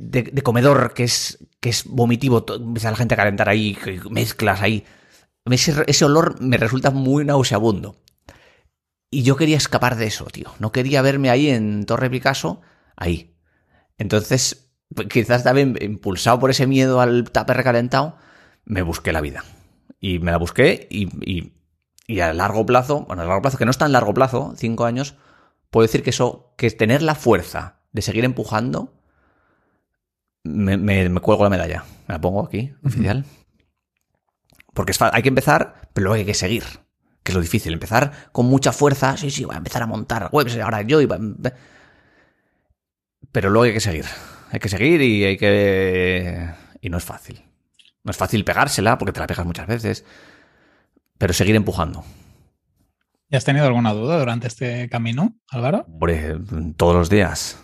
[0.00, 3.76] de, comedor que es, que es vomitivo, empieza la gente a calentar ahí,
[4.10, 4.84] mezclas ahí.
[5.44, 7.96] Ese, ese olor me resulta muy nauseabundo.
[9.10, 10.52] Y yo quería escapar de eso, tío.
[10.58, 12.62] No quería verme ahí en Torre Picasso,
[12.96, 13.36] ahí.
[13.98, 18.16] Entonces, pues, quizás también impulsado por ese miedo al taper recalentado,
[18.64, 19.44] me busqué la vida.
[20.00, 21.52] Y me la busqué y, y,
[22.06, 24.86] y a largo plazo, bueno, a largo plazo, que no es tan largo plazo, cinco
[24.86, 25.16] años,
[25.70, 28.99] puedo decir que eso, que tener la fuerza de seguir empujando,
[30.44, 31.84] me, me- me cuelgo la medalla.
[32.08, 33.24] Me la pongo aquí, oficial.
[34.74, 36.64] Porque es hay que empezar, pero luego hay que seguir.
[37.22, 37.72] Que es lo difícil.
[37.72, 39.16] Empezar con mucha fuerza.
[39.16, 40.56] Sí, sí, voy a empezar a montar webs.
[40.58, 41.18] Ahora yo iba.
[43.32, 44.06] Pero luego hay que seguir.
[44.50, 46.48] Hay que seguir y hay que.
[46.80, 47.44] Y no es fácil.
[48.02, 50.04] No es fácil pegársela porque te la pegas muchas veces.
[51.18, 52.02] Pero seguir empujando.
[53.28, 55.84] ¿Y has tenido alguna duda durante este camino, Álvaro?
[55.88, 56.36] Hombre,
[56.76, 57.62] todos los días.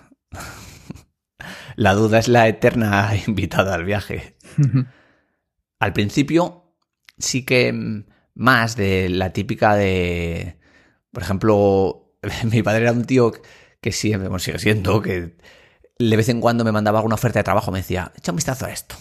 [1.76, 4.36] La duda es la eterna invitada al viaje.
[5.78, 6.74] Al principio
[7.18, 10.58] sí que mm, más de la típica de,
[11.12, 13.32] por ejemplo, mi padre era un tío
[13.80, 15.36] que siempre, bueno, sigue siendo, que
[15.98, 18.66] de vez en cuando me mandaba alguna oferta de trabajo, me decía, echa un vistazo
[18.66, 18.96] a esto.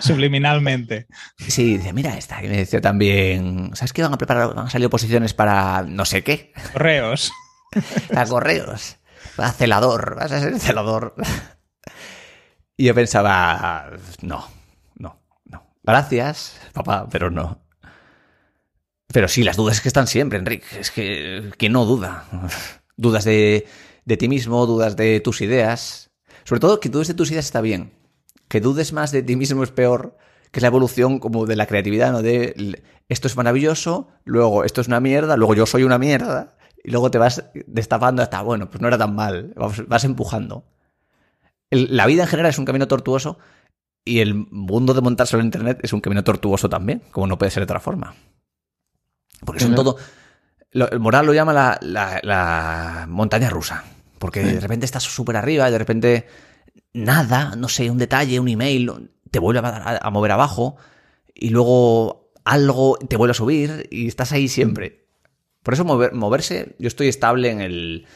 [0.00, 1.06] Subliminalmente.
[1.36, 4.70] Sí, decía, mira esta, que me decía también, ¿sabes que van a preparar, van a
[4.70, 6.52] salir oposiciones para no sé qué?
[6.72, 7.32] Correos.
[8.08, 8.98] Para correos,
[9.56, 11.14] celador, vas a ser celador.
[12.76, 14.48] Y yo pensaba, no,
[14.96, 15.62] no, no.
[15.84, 17.60] Gracias, papá, pero no.
[19.06, 20.66] Pero sí, las dudas que están siempre, Enrique.
[20.80, 22.24] Es que, ¿quién no duda?
[22.96, 23.68] Dudas de,
[24.04, 26.10] de ti mismo, dudas de tus ideas.
[26.42, 27.92] Sobre todo que dudes de tus ideas está bien.
[28.48, 30.16] Que dudes más de ti mismo es peor,
[30.50, 32.22] que es la evolución como de la creatividad, ¿no?
[32.22, 36.90] De esto es maravilloso, luego esto es una mierda, luego yo soy una mierda, y
[36.90, 40.64] luego te vas destapando hasta, bueno, pues no era tan mal, vas, vas empujando.
[41.70, 43.38] El- la vida en general es un camino tortuoso
[44.04, 47.50] y el mundo de montar sobre internet es un camino tortuoso también, como no puede
[47.50, 48.14] ser de otra forma.
[49.44, 49.96] Porque son todo.
[50.72, 53.84] lo- el moral lo llama la, la- la montaña rusa.
[54.18, 56.26] Porque de repente estás súper arriba y de repente
[56.92, 60.76] nada, no sé, un detalle, un email, te vuelve a, a- a mover abajo
[61.34, 65.03] y luego algo te vuelve a subir y estás ahí siempre.
[65.64, 68.06] Por eso mover- moverse, yo estoy estable en el.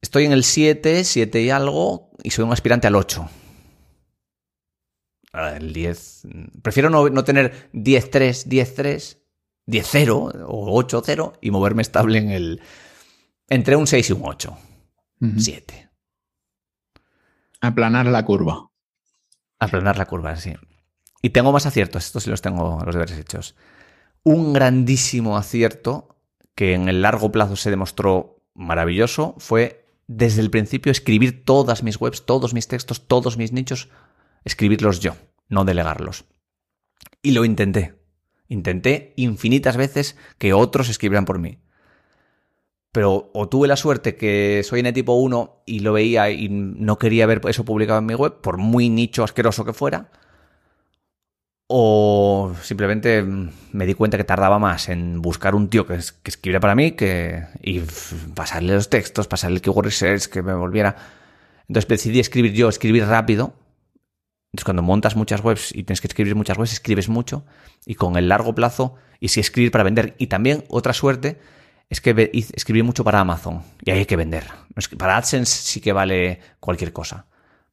[0.00, 3.28] Estoy en el 7, 7 y algo, y soy un aspirante al 8.
[5.32, 6.22] Ah, El 10.
[6.24, 9.18] mm, Prefiero no, no tener 10-3, 10-3,
[9.66, 12.60] 10-0 o 8-0 y moverme estable en el.
[13.48, 14.56] Entre un 6 y un 8.
[15.20, 15.40] Ujú.
[15.40, 15.90] 7.
[17.60, 18.70] Aplanar la curva.
[19.58, 20.52] Aplanar la curva, sí.
[21.22, 23.56] Y tengo más aciertos, estos sí los tengo los deberes hechos.
[24.22, 26.17] Un grandísimo acierto
[26.58, 32.00] que en el largo plazo se demostró maravilloso fue desde el principio escribir todas mis
[32.00, 33.90] webs, todos mis textos, todos mis nichos,
[34.44, 35.14] escribirlos yo,
[35.48, 36.24] no delegarlos.
[37.22, 37.94] Y lo intenté.
[38.48, 41.60] Intenté infinitas veces que otros escribieran por mí.
[42.90, 46.98] Pero o tuve la suerte que soy en tipo 1 y lo veía y no
[46.98, 50.10] quería ver eso publicado en mi web, por muy nicho asqueroso que fuera,
[51.70, 56.12] o simplemente mm, me di cuenta que tardaba más en buscar un tío que, es-
[56.12, 57.82] que escribiera para mí que, y
[58.34, 60.96] pasarle los textos, pasarle el keyword research, que me volviera.
[61.68, 63.54] Entonces decidí escribir yo, escribir rápido.
[64.52, 67.44] Entonces cuando montas muchas webs y tienes que escribir muchas webs, escribes mucho
[67.84, 70.14] y con el largo plazo y si escribir para vender.
[70.18, 71.38] Y también otra suerte
[71.90, 74.44] es que escribí mucho para Amazon y ahí hay que vender.
[74.96, 77.26] Para AdSense sí que vale cualquier cosa.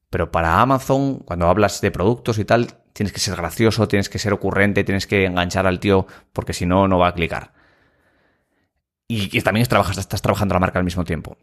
[0.10, 4.19] Pero para Amazon, cuando hablas de productos y tal, tienes que ser gracioso, tienes que
[4.19, 7.51] ser ocurrente, tienes que enganchar al tío, porque si no, no va a clicar.
[9.10, 11.38] Y, también estás trabajando la marca al mismo tiempo.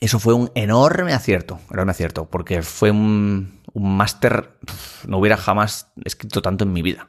[0.00, 4.58] Eso fue un enorme acierto, enorme acierto, porque fue un, un máster,
[5.08, 7.08] no hubiera jamás escrito tanto en mi vida.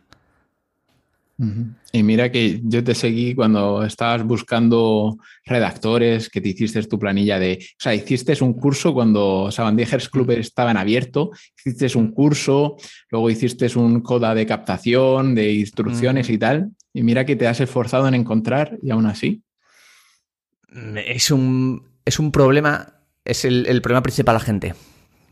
[1.92, 7.40] Y mira que yo te seguí cuando estabas buscando redactores, que te hiciste tu planilla
[7.40, 12.78] de, o sea, hiciste un curso cuando Sabandijers Club estaba en abierto, hiciste un curso,
[13.10, 17.60] luego hiciste un coda de captación, de instrucciones y tal, y mira que te has
[17.60, 19.42] esforzado en encontrar y aún así.
[21.08, 24.76] Es un, es un problema, es el, el problema principal a la gente,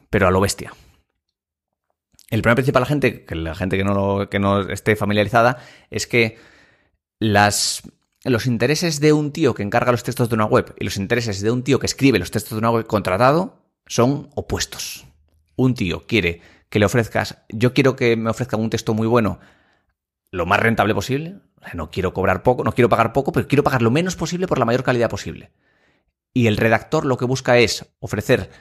[0.10, 0.74] pero a lo bestia.
[2.30, 5.58] El problema principal la gente, que la gente que no, que no esté familiarizada,
[5.90, 6.38] es que
[7.20, 7.84] las,
[8.24, 11.42] los intereses de un tío que encarga los textos de una web y los intereses
[11.42, 15.06] de un tío que escribe los textos de una web contratado son opuestos.
[15.56, 19.40] Un tío quiere que le ofrezcas, yo quiero que me ofrezcan un texto muy bueno,
[20.32, 21.40] lo más rentable posible.
[21.74, 24.60] no quiero cobrar poco, no quiero pagar poco, pero quiero pagar lo menos posible por
[24.60, 25.52] la mayor calidad posible.
[26.32, 28.52] Y el redactor lo que busca es ofrecer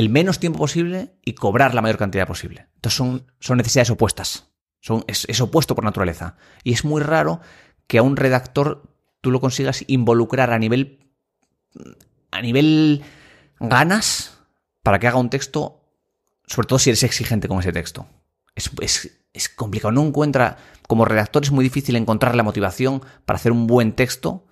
[0.00, 2.68] el menos tiempo posible y cobrar la mayor cantidad posible.
[2.76, 4.50] Entonces son, son necesidades opuestas.
[4.80, 6.36] Son, es, opuesto por naturaleza.
[6.64, 7.42] Y es muy raro
[7.86, 11.12] que a un redactor tú lo consigas involucrar a nivel.
[12.30, 13.02] a nivel
[13.58, 14.38] ganas
[14.82, 15.84] para que haga un texto,
[16.46, 18.06] sobre todo si eres exigente con ese texto.
[18.54, 18.70] Es,
[19.34, 19.92] es, complicado.
[19.92, 20.56] No encuentra.
[20.88, 24.46] Como redactor es muy difícil encontrar la motivación para hacer un buen texto.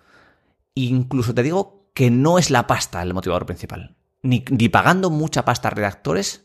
[0.74, 3.97] E incluso te digo que no es la pasta el motivador principal
[4.28, 6.44] ni, pagando mucha pasta a redactores,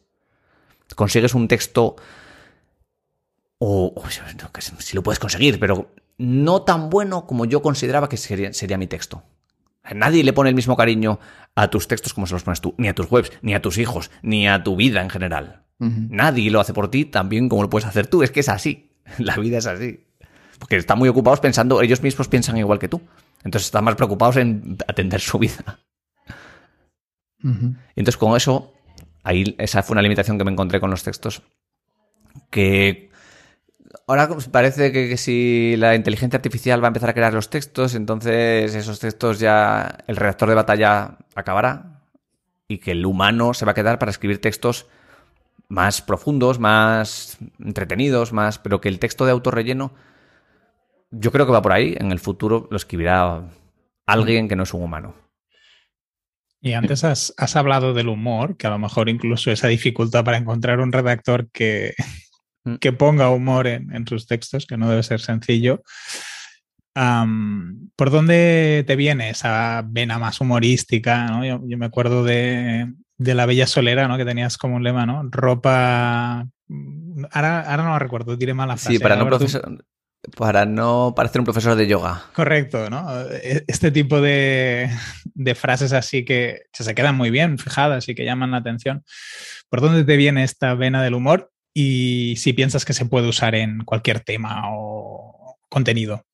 [0.96, 1.96] consigues un texto,
[3.58, 3.93] o,
[4.80, 8.88] si lo puedes conseguir, pero no tan bueno como yo consideraba que sería, sería mi
[8.88, 9.24] texto.
[9.93, 11.19] Nadie le pone el mismo cariño
[11.56, 13.78] a tus textos como se los pones tú, ni a tus webs, ni a tus
[13.78, 15.63] hijos, ni a tu vida en general.
[15.80, 18.24] Nadie lo hace por ti tan bien como lo puedes hacer tú.
[18.24, 18.89] Es que es así.
[19.17, 20.06] La vida es así.
[20.58, 23.02] Porque están muy ocupados pensando, ellos mismos piensan igual que tú.
[23.43, 25.80] Entonces están más preocupados en atender su vida.
[27.43, 28.73] Entonces, con eso,
[29.23, 31.43] ahí esa fue una limitación que me encontré con los textos.
[32.49, 33.10] Que
[34.08, 38.73] ahora parece que, si la inteligencia artificial va a empezar a crear los textos, entonces
[38.75, 42.01] esos textos ya el redactor de batalla acabará
[42.67, 44.88] y que el humano se va a quedar para escribir textos
[45.67, 49.93] más profundos, más entretenidos, más, pero que el texto de autorrelleno
[51.12, 51.95] yo creo que va por ahí.
[51.97, 53.43] En el futuro lo escribirá
[54.06, 55.22] alguien que no es un humano.
[56.65, 60.80] Y antes has, hablado del humor, que a lo mejor incluso esa dificultad para encontrar
[60.80, 61.93] un redactor que,
[62.63, 62.76] mm.
[62.76, 65.84] que ponga humor en, sus textos, que no debe ser sencillo.
[66.95, 71.43] ¿Por dónde te viene esa vena más humorística?
[71.43, 74.15] Yo, me acuerdo de, La Bella Solera, ¿no?
[74.15, 75.21] que tenías como un lema, ¿no?
[75.30, 76.47] Ropa...
[77.32, 78.97] Ahora, ahora no lo recuerdo, diré mal la frase.
[78.97, 79.84] Sí, para no, profesor,
[80.38, 82.23] para no parecer un profesor de yoga.
[82.33, 83.21] Correcto, ¿no?
[83.29, 84.89] E, este tipo de,
[85.55, 89.03] frases así que se quedan muy bien fijadas y que llaman la atención.
[89.69, 91.51] ¿Por dónde te viene esta vena del humor?
[91.73, 96.25] Y si piensas que se puede usar en cualquier tema o contenido.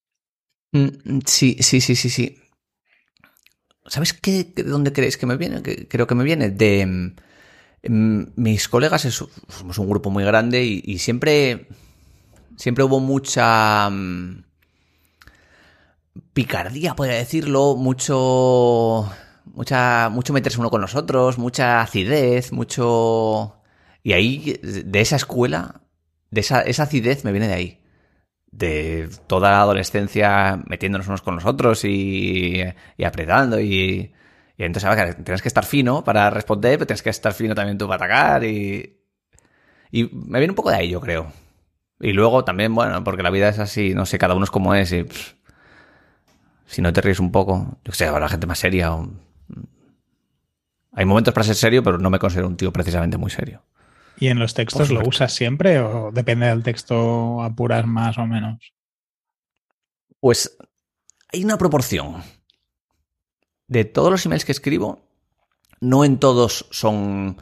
[0.71, 2.37] Mm, sí, sí, sí, sí, sí.
[3.87, 5.63] ¿Sabes qué, de dónde crees que me viene?
[5.63, 6.85] creo que me viene de
[7.87, 9.01] mm, mis colegas.
[9.01, 11.67] somos un grupo muy grande y siempre
[12.59, 14.43] Siempre hubo mucha mm,
[16.33, 19.09] picardía, podría decirlo, mucho,
[19.45, 23.61] mucha, mucho meterse uno con nosotros, mucha acidez, mucho...
[24.03, 25.83] Y ahí, de esa escuela,
[26.31, 27.81] de esa, esa acidez me viene de ahí.
[28.51, 32.61] De toda la adolescencia metiéndonos unos con nosotros y,
[32.97, 34.11] y apretando y,
[34.57, 37.87] y entonces tienes que estar fino para responder, pero tienes que estar fino también tú
[37.87, 38.97] para atacar y...
[39.91, 41.31] Y me viene un poco de ahí, yo creo.
[41.99, 44.73] Y luego también, bueno, porque la vida es así, no sé, cada uno es como
[44.73, 45.05] es y
[46.65, 48.95] si no te ríes un poco, yo sé, habrá gente más seria.
[50.93, 53.63] Hay momentos para ser serio, pero no me considero un tío precisamente muy serio.
[54.19, 58.73] ¿Y en los textos lo usas siempre o depende del texto apuras más o menos?
[60.19, 60.57] Pues
[61.31, 62.21] hay una proporción.
[63.67, 65.07] De todos los emails que escribo,
[65.79, 67.37] no en todos son,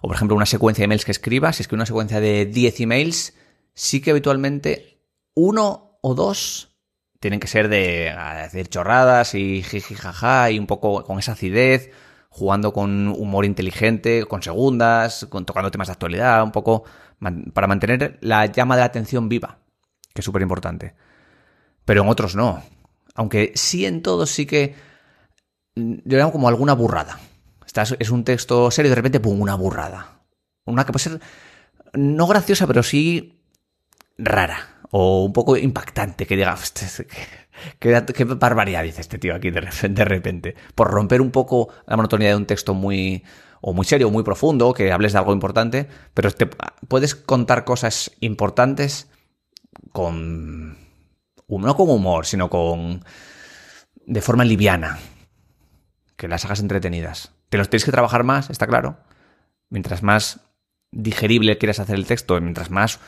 [0.00, 2.46] o por ejemplo, una secuencia de emails que escriba, si es que una secuencia de
[2.46, 3.34] 10 emails,
[3.76, 5.00] sí que habitualmente
[5.34, 6.76] uno o dos
[7.20, 11.90] tienen que ser de chorradas y jiji jaja y un poco con esa acidez,
[12.30, 16.84] jugando con humor inteligente, con segundas, tocando temas de actualidad, un poco
[17.52, 19.58] para mantener la llama de la atención viva,
[20.12, 20.94] que es súper importante.
[21.84, 22.62] Pero en otros no.
[23.14, 24.74] Aunque sí en todos sí que
[25.74, 27.18] yo llamo como alguna burrada.
[27.64, 30.20] Estás, es un texto serio y de repente, pum, una burrada.
[30.64, 31.20] Una que puede ser
[31.94, 33.35] no graciosa, pero sí
[34.18, 37.06] rara o un poco impactante, que diga, este,
[37.78, 42.36] qué, barbaridad dice este tío aquí de repente, por romper un poco la monotonía de
[42.36, 43.24] un texto muy
[43.60, 47.64] o muy serio, o muy profundo, que hables de algo importante, pero te, puedes contar
[47.64, 49.10] cosas importantes
[49.92, 50.78] con
[51.48, 53.04] no con humor, sino con
[54.04, 54.98] de forma liviana,
[56.16, 57.32] que las hagas entretenidas.
[57.48, 58.98] Te los tienes que trabajar más, está claro.
[59.68, 60.40] Mientras más
[60.92, 63.00] digerible quieras hacer el texto, mientras más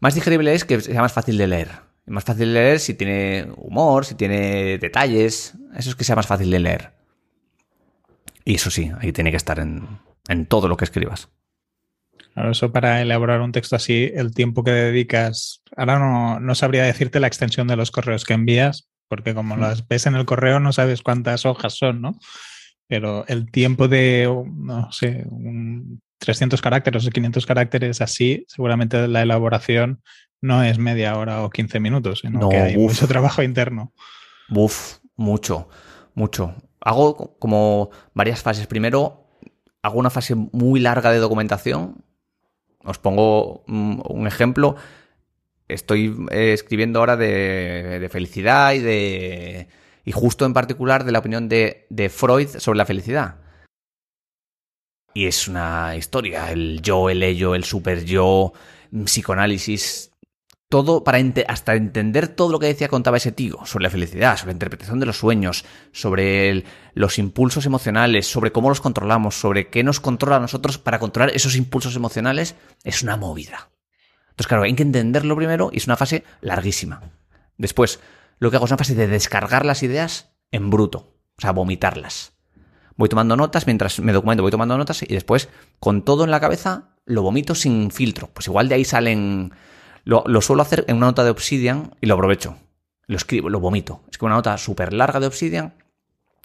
[0.00, 1.68] más digerible es que sea más fácil de leer.
[2.06, 5.54] Más fácil de leer si tiene humor, si tiene detalles.
[5.76, 6.92] Eso es que sea más fácil de leer.
[8.44, 9.86] Y eso sí, ahí tiene que estar en,
[10.46, 11.28] todo lo que escribas.
[12.34, 15.62] Claro, eso para elaborar un texto así, el tiempo que dedicas.
[15.76, 19.60] Ahora no, no sabría decirte la extensión de los correos que envías, porque como mm.
[19.60, 22.18] las ves en el correo no sabes cuántas hojas son, ¿no?
[22.90, 29.22] Pero el tiempo de, no sé, un 300 caracteres o 500 caracteres así, seguramente la
[29.22, 30.02] elaboración
[30.40, 33.92] no es media hora o 15 minutos, sino que hay mucho trabajo interno.
[34.48, 35.68] Buf, mucho,
[36.14, 36.56] mucho.
[36.80, 38.66] Hago como varias fases.
[38.66, 39.28] Primero,
[39.82, 42.04] hago una fase muy larga de documentación.
[42.82, 44.74] Os pongo un ejemplo.
[45.68, 49.68] Estoy eh, escribiendo ahora de, felicidad y de.
[50.04, 53.36] Y justo en particular de la opinión de Freud sobre la felicidad.
[55.12, 58.52] Y es una historia, el yo, el ello, el super yo,
[59.04, 60.10] psicoanálisis,
[60.68, 64.52] todo para hasta entender todo lo que decía contaba ese tío sobre la felicidad, sobre
[64.52, 69.82] la interpretación de los sueños, sobre los impulsos emocionales, sobre cómo los controlamos, sobre qué
[69.82, 73.70] nos controla a nosotros para controlar esos impulsos emocionales, es una movida.
[74.30, 77.02] Entonces, claro, hay que entenderlo primero y es una fase larguísima.
[77.58, 77.98] Después,
[78.40, 82.32] lo que hago es una fase de descargar las ideas en bruto, o sea, vomitarlas
[83.00, 85.48] voy tomando notas, mientras me documento voy tomando notas y después
[85.80, 88.28] con todo en la cabeza lo vomito sin filtro.
[88.32, 89.52] Pues igual de ahí salen...
[90.04, 92.56] Lo, suelo hacer en una nota de Obsidian y lo aprovecho.
[93.06, 94.02] Lo escribo, lo vomito.
[94.10, 95.74] Es que una nota súper larga de Obsidian,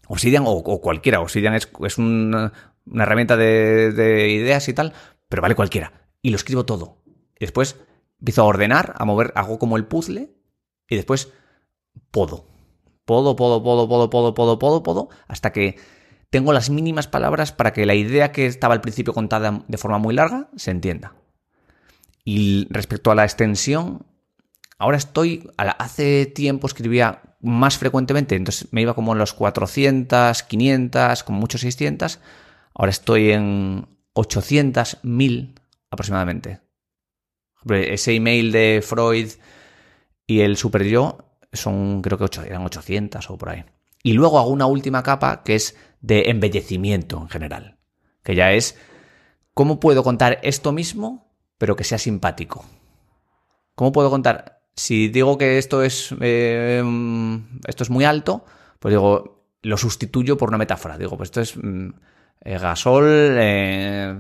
[0.08, 2.54] Obsidian o, cualquiera, Obsidian es, una,
[2.94, 4.94] herramienta de, de ideas y tal,
[5.28, 5.92] pero vale cualquiera.
[6.22, 7.00] Y lo escribo todo.
[7.38, 7.76] Y después
[8.20, 10.32] empiezo a ordenar, a mover, hago como el puzzle
[10.88, 11.34] y después
[12.12, 12.48] podo.
[13.06, 15.78] Podo, podo, podo, podo, podo, podo, podo, podo, hasta que
[16.30, 20.00] tengo las mínimas palabras para que la idea que estaba al principio contada de forma
[20.00, 21.14] muy larga se entienda.
[22.24, 24.06] Y respecto a la extensión,
[24.80, 31.24] ahora estoy, hace tiempo escribía más frecuentemente, entonces me iba como en los 400, 500,
[31.24, 32.20] como mucho 600,
[32.74, 35.56] ahora estoy en 800, 1000
[35.92, 36.62] aproximadamente.
[37.70, 39.30] Ese email de Freud
[40.28, 43.66] y el super yo son creo que eran 800 o por ahí.
[44.04, 47.78] Y luego hago una última capa que es de embellecimiento en general,
[48.24, 48.78] que ya es
[49.54, 52.66] cómo puedo contar esto mismo, pero que sea simpático.
[53.74, 54.62] ¿Cómo puedo contar?
[54.76, 56.84] Si digo que esto es, eh,
[57.68, 58.46] esto es muy alto,
[58.80, 60.98] pues digo, lo sustituyo por una metáfora.
[60.98, 61.90] Digo, pues esto es mm,
[62.42, 63.06] eh, gasol.
[63.08, 64.16] Eh,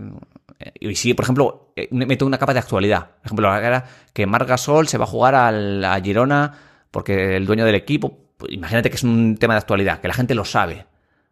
[0.80, 3.12] y si, por ejemplo, meto una capa de actualidad.
[3.18, 6.58] Por ejemplo, era que Marc Gasol se va a jugar al, a Girona
[6.96, 10.14] porque el dueño del equipo pues imagínate que es un tema de actualidad, que la
[10.14, 10.86] gente lo sabe.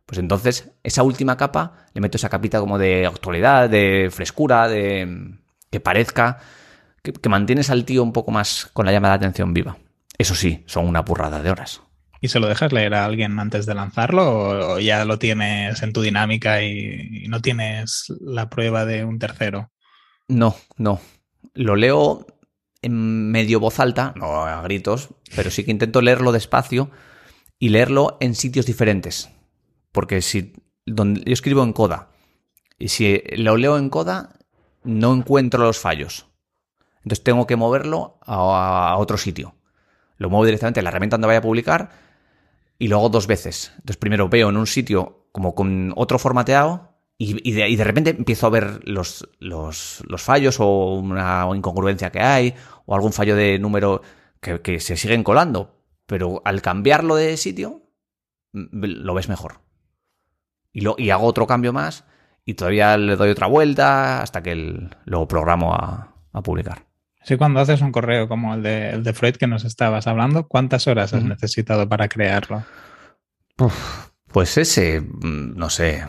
[0.05, 5.37] Pues entonces, esa última capa, le meto esa capita como de actualidad, de frescura, de
[5.71, 6.39] que parezca,
[7.01, 9.77] que, mantienes al tío un poco más con la llama de atención viva.
[10.17, 11.81] Eso sí, son una burrada de horas.
[12.19, 15.93] ¿Y se lo dejas leer a alguien antes de lanzarlo o ya lo tienes en
[15.93, 19.71] tu dinámica y, no tienes la prueba de un tercero?
[20.27, 20.99] No, no.
[21.53, 22.25] Lo leo
[22.83, 26.91] en medio voz alta, no a gritos, pero sí que intento leerlo despacio
[27.57, 29.29] y leerlo en sitios diferentes.
[29.91, 30.53] Porque si
[30.85, 32.09] donde, yo escribo en coda
[32.77, 34.37] y si lo leo en coda
[34.83, 36.27] no encuentro los fallos.
[36.97, 39.55] Entonces tengo que moverlo a, otro sitio.
[40.17, 41.91] Lo muevo directamente a la herramienta donde vaya a publicar
[42.79, 43.71] y lo hago dos veces.
[43.75, 48.49] Entonces primero veo en un sitio como con otro formateado y, de, repente empiezo a
[48.49, 49.25] ver los,
[50.17, 52.53] fallos o una incongruencia que hay
[52.85, 54.01] o algún fallo de número
[54.39, 55.79] que, se siguen colando.
[56.05, 57.81] Pero al cambiarlo de sitio,
[58.51, 59.61] lo ves mejor.
[60.71, 62.05] Y, lo, y hago otro cambio más
[62.45, 66.09] y todavía le doy otra vuelta hasta que lo programo a,
[66.43, 66.87] publicar.
[67.23, 70.47] Sí, cuando haces un correo como el de, el de Freud que nos estabas hablando,
[70.47, 72.63] ¿cuántas horas has necesitado para crearlo?
[74.27, 76.05] pues ese, mm, no sé,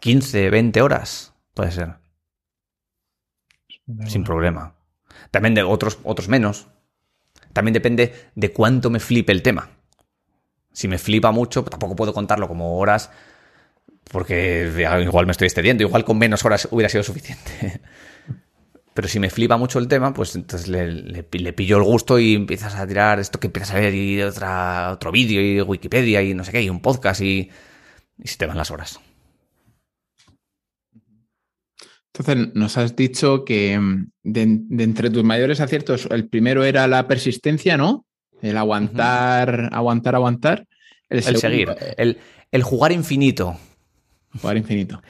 [0.00, 1.96] 15, 20 horas, puede ser.
[4.06, 4.74] Sin problema.
[5.30, 6.68] También de otros, otros menos.
[7.52, 9.70] También depende de cuánto me flipe el tema.
[10.72, 13.10] Si me flipa mucho, tampoco puedo contarlo como horas,
[14.10, 14.70] porque
[15.02, 17.80] igual me estoy excediendo, igual con menos horas hubiera sido suficiente.
[18.94, 22.74] Pero si me flipa mucho el tema, pues entonces le, pillo el gusto y empiezas
[22.74, 26.44] a tirar esto que empiezas a ver y otra, otro vídeo y Wikipedia y no
[26.44, 27.50] sé qué, y un podcast y,
[28.18, 29.00] y se te van las horas.
[32.14, 34.42] Entonces, nos has dicho que mm, de,
[34.82, 38.06] entre tus mayores aciertos, el primero era la persistencia, ¿no?
[38.42, 40.66] El aguantar, aguantar, aguantar.
[41.08, 42.18] El, seguir, el,
[42.50, 43.56] el, jugar infinito.
[44.40, 45.02] Jugar infinito.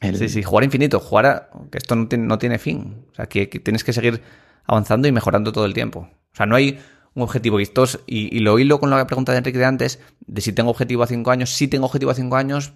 [0.00, 3.04] Sí, sí, jugar infinito, jugar a, que esto no tiene, no tiene fin.
[3.12, 4.20] O sea, que, tienes que seguir
[4.66, 6.00] avanzando y mejorando todo el tiempo.
[6.00, 6.78] O sea, no hay
[7.14, 7.60] un objetivo.
[7.60, 7.66] Y,
[8.06, 11.06] y, lo hilo con la pregunta de Enrique de antes, de si tengo objetivo a
[11.06, 11.50] cinco años.
[11.50, 12.74] Sí tengo objetivo a cinco años,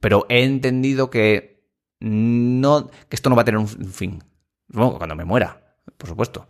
[0.00, 1.55] pero he entendido que
[2.00, 4.22] no, que esto no va a tener un fin.
[4.72, 6.46] cuando me muera, por supuesto.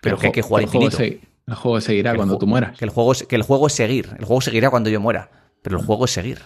[0.00, 0.98] Pero que hay que jugar infinito.
[0.98, 2.78] el juego seguirá cuando tú mueras.
[2.78, 4.08] Que el, juego es, que el juego es seguir.
[4.18, 5.30] El juego seguirá cuando yo muera.
[5.62, 6.40] Pero el juego es seguir.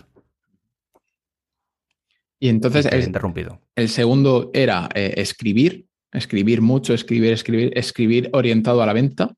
[2.41, 3.61] Y entonces el, interrumpido.
[3.75, 9.35] el segundo era eh, escribir, escribir mucho, escribir, escribir, escribir orientado a la venta.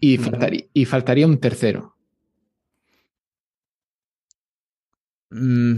[0.00, 1.96] Y, faltaría, y faltaría un tercero.
[5.30, 5.76] Mm,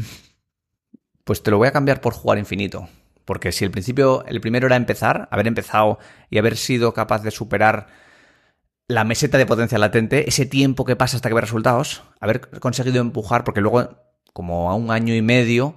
[1.30, 2.88] pues te lo voy a cambiar por jugar infinito.
[3.24, 7.30] Porque si el principio, el primero era empezar, haber empezado y haber sido capaz de
[7.30, 7.86] superar
[8.88, 13.00] la meseta de potencia latente, ese tiempo que pasa hasta que ve resultados, haber conseguido
[13.00, 13.96] empujar, porque luego,
[14.32, 15.76] como a un año y medio,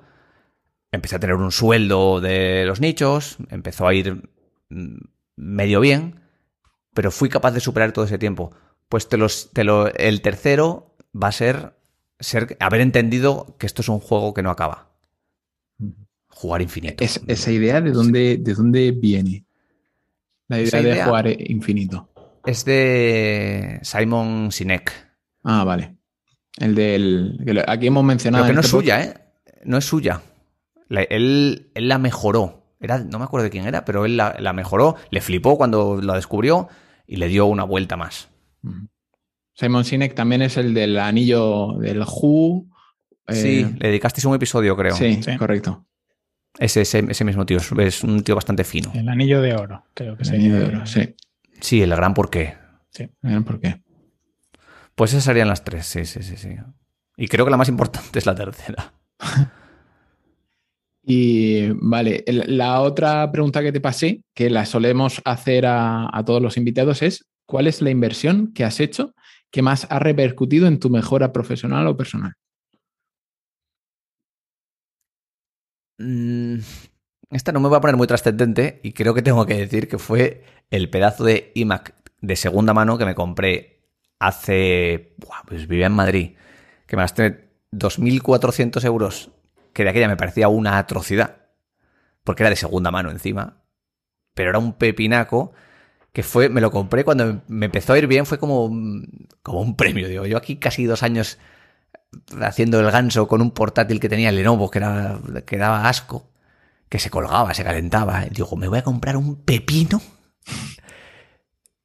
[0.92, 4.28] empecé a tener un sueldo de los nichos, empezó a ir
[4.70, 4.98] mm,
[5.36, 6.20] medio bien,
[6.96, 8.56] pero fui capaz de superar todo ese tiempo.
[8.90, 11.78] Pues te los, lo, el tercero va a ser,
[12.20, 14.93] ser haber entendido que esto es un juego que no acaba.
[16.34, 17.04] Jugar infinito.
[17.04, 19.46] esa idea de dónde, de dónde viene.
[20.48, 22.10] La idea, de jugar infinito.
[22.46, 24.92] Es de Simon Sinek.
[25.44, 25.96] Ah, vale.
[26.58, 27.64] El del.
[27.68, 28.44] Aquí hemos mencionado.
[28.44, 29.14] Pero que no es este suya, ¿eh?
[29.64, 30.22] No es suya
[30.90, 32.64] él, la mejoró.
[32.80, 36.16] Era, no me acuerdo de quién era, pero él la, mejoró, le flipó cuando la
[36.16, 36.68] descubrió
[37.08, 38.30] y le dio una vuelta más.
[39.54, 42.66] Simon Sinek también es el del anillo del Who.
[43.28, 44.96] Eh, sí, le dedicasteis un episodio, creo.
[44.96, 45.86] Sí, correcto.
[46.60, 48.92] Ese, ese, mismo tío, es un tío bastante fino.
[48.94, 51.16] El anillo de oro, creo que El anillo de oro, sí.
[51.60, 52.56] Sí, el gran porqué.
[52.92, 53.82] Sí, el gran porqué.
[54.96, 56.50] Pues esas serían las tres, sí, sí, sí, sí.
[57.18, 58.94] Y creo que la más importante es la tercera.
[61.06, 66.56] Y vale, la otra pregunta que te pasé, que la solemos hacer a, todos los
[66.56, 69.14] invitados, es ¿cuál es la inversión que has hecho
[69.52, 72.36] que más ha repercutido en tu mejora profesional o personal?
[75.98, 76.60] Mm,
[77.32, 79.98] esta no me va a poner muy trascendente y creo que tengo que decir que
[79.98, 83.82] fue el pedazo de iMac de segunda mano que me compré
[84.20, 85.16] hace...
[85.48, 86.36] pues vivía en Madrid,
[86.88, 89.32] que me gasté 2.400 euros
[89.74, 91.48] que de aquella me parecía una atrocidad,
[92.24, 93.64] porque era de segunda mano encima,
[94.34, 95.54] pero era un pepinaco
[96.14, 98.72] que fue, me lo compré cuando me empezó a ir bien, fue como,
[99.42, 101.40] como un premio, digo, yo aquí casi dos años
[102.42, 106.30] haciendo el ganso con un portátil que tenía Lenovo, que, era, que daba asco,
[106.90, 110.02] que se colgaba, se calentaba, y digo, me voy a comprar un pepino.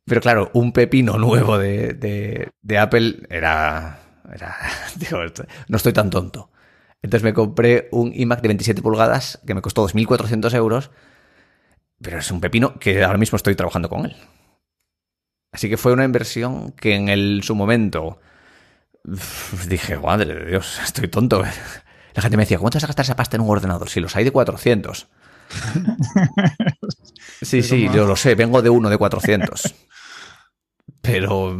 [0.05, 4.01] Pero claro, un pepino nuevo de, de, de Apple era,
[4.33, 4.57] era
[4.97, 5.19] digo,
[5.69, 6.51] no estoy tan tonto.
[7.03, 10.91] Entonces me compré un iMac de 27 pulgadas que me costó 2.400 euros,
[12.01, 14.17] pero es un pepino que ahora mismo estoy trabajando con él.
[15.53, 18.19] Así que fue una inversión que en el, su momento
[19.69, 21.43] dije, madre de Dios, estoy tonto.
[22.15, 23.89] La gente me decía, ¿cómo te vas a gastar esa pasta en un ordenador?
[23.89, 25.09] Si los hay de 400.
[27.43, 29.75] sí, sí, yo lo sé, vengo de uno de 400.
[31.01, 31.59] Pero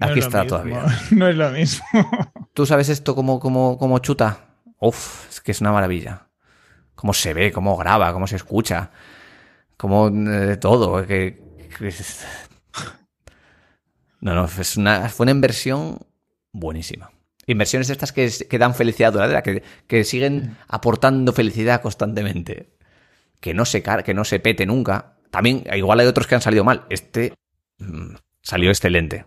[0.00, 0.84] aquí está todavía.
[1.10, 1.84] No es lo mismo.
[2.54, 4.48] ¿Tú sabes esto como, como, como chuta?
[4.80, 6.28] Uf, es que es una maravilla.
[6.94, 8.90] Cómo se ve, cómo graba, cómo se escucha,
[9.76, 11.06] cómo eh, todo.
[11.06, 11.42] Que,
[14.20, 15.98] No, no, es una, fue una inversión
[16.52, 17.10] buenísima.
[17.46, 22.68] Inversiones estas que, que dan felicidad duradera, que, que siguen aportando felicidad constantemente.
[23.40, 25.16] Que no se que no se pete nunca.
[25.30, 26.84] También, igual hay otros que han salido mal.
[26.90, 27.32] Este
[27.78, 29.24] mm, salió excelente.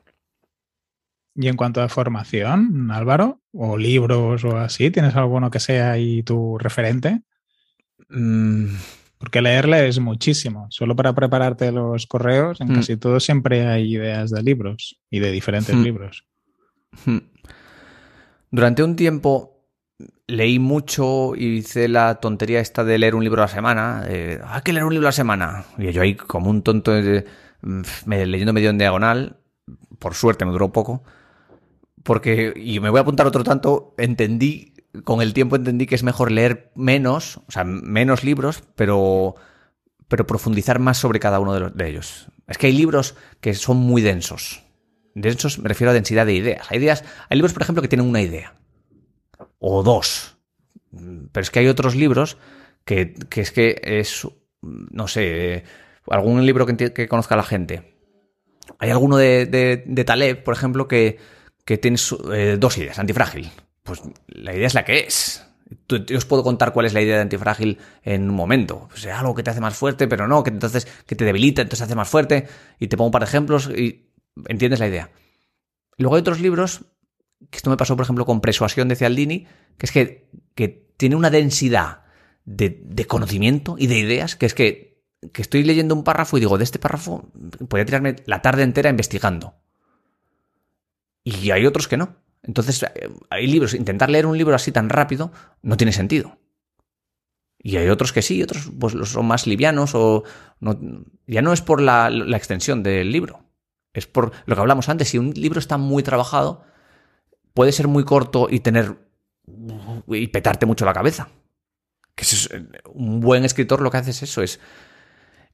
[1.33, 6.23] Y en cuanto a formación, Álvaro, o libros o así, ¿tienes alguno que sea ahí
[6.23, 7.21] tu referente?
[8.09, 8.67] Mm.
[9.17, 10.67] Porque leerle es muchísimo.
[10.69, 12.75] Solo para prepararte los correos, en mm.
[12.75, 15.83] casi todo siempre hay ideas de libros y de diferentes mm.
[15.83, 16.25] libros.
[18.51, 19.65] Durante un tiempo
[20.27, 24.03] leí mucho y hice la tontería esta de leer un libro a la semana.
[24.03, 25.65] hay que leer un libro a la semana.
[25.77, 26.93] Y yo ahí como un tonto
[28.05, 29.37] leyendo medio en diagonal.
[29.99, 31.03] Por suerte me duró poco
[32.03, 34.73] porque, y me voy a apuntar otro tanto, entendí,
[35.03, 39.35] con el tiempo entendí que es mejor leer menos, o sea, menos libros, pero,
[40.07, 42.27] pero profundizar más sobre cada uno de, los, de ellos.
[42.47, 44.63] Es que hay libros que son muy densos.
[45.13, 46.67] Densos me refiero a densidad de ideas.
[46.69, 48.55] Hay ideas, hay libros, por ejemplo, que tienen una idea.
[49.59, 50.37] O dos.
[50.91, 52.37] Pero es que hay otros libros
[52.85, 54.27] que, que es que es,
[54.61, 55.63] no sé,
[56.07, 57.95] algún libro que, que conozca la gente.
[58.79, 59.45] Hay alguno de,
[59.85, 61.17] de, Taleb, por ejemplo, que,
[61.65, 61.97] que tiene
[62.33, 63.51] eh, dos ideas, antifrágil.
[63.83, 65.45] Pues la idea es la que es.
[65.87, 68.87] Yo os puedo contar cuál es la idea de antifrágil en un momento.
[68.89, 71.79] Pues algo que te hace más fuerte, pero no, que entonces que te debilita, entonces
[71.79, 72.47] te hace más fuerte.
[72.79, 74.10] Y te pongo un par de ejemplos y
[74.47, 75.11] entiendes la idea.
[75.97, 76.85] Luego hay otros libros,
[77.49, 80.67] que esto me pasó, por ejemplo, con Persuasión de Cialdini, que es que, que
[80.97, 82.03] tiene una densidad
[82.45, 85.03] de, de, conocimiento y de ideas, que es que,
[85.33, 87.31] que estoy leyendo un párrafo y digo, de este párrafo
[87.67, 89.55] podría tirarme la tarde entera investigando.
[91.23, 92.15] Y hay otros que no.
[92.43, 92.83] Entonces,
[93.29, 96.39] hay libros, intentar leer un libro así tan rápido no tiene sentido.
[97.63, 100.23] Y hay otros que sí, otros pues son más livianos o
[100.59, 100.79] no,
[101.27, 103.45] ya no es por la, extensión del libro,
[103.93, 105.09] es por lo que hablamos antes.
[105.09, 106.63] Si un libro está muy trabajado,
[107.53, 108.97] puede ser muy corto y tener
[110.07, 111.29] y petarte mucho la cabeza.
[112.15, 112.49] Que es,
[112.93, 114.59] un buen escritor lo que hace es eso, es,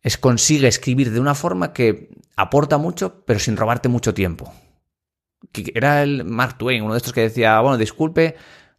[0.02, 4.54] es consigue escribir de una forma que aporta mucho, pero sin robarte mucho tiempo
[5.74, 8.36] era el Mark Twain, uno de estos que decía, bueno, disculpe,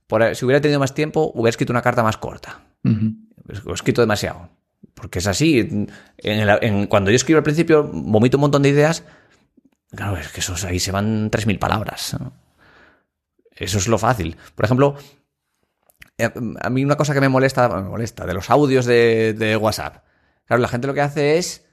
[0.07, 2.63] por, si hubiera tenido más tiempo, hubiera escrito una carta más corta.
[2.85, 3.17] Uh -huh.
[3.67, 4.51] He escrito demasiado.
[4.95, 5.59] Porque es así.
[5.59, 5.89] En
[6.19, 9.05] el, en, cuando yo escribo al principio, vomito un montón de ideas.
[9.91, 12.17] Claro, es que esos ahí se van 3.000 palabras.
[13.51, 14.37] Eso es lo fácil.
[14.55, 14.97] Por ejemplo,
[16.19, 16.31] eh,
[16.61, 20.05] a mí una cosa que me molesta, molesta, de los audios de, WhatsApp.
[20.45, 21.65] Claro, la gente lo que hace es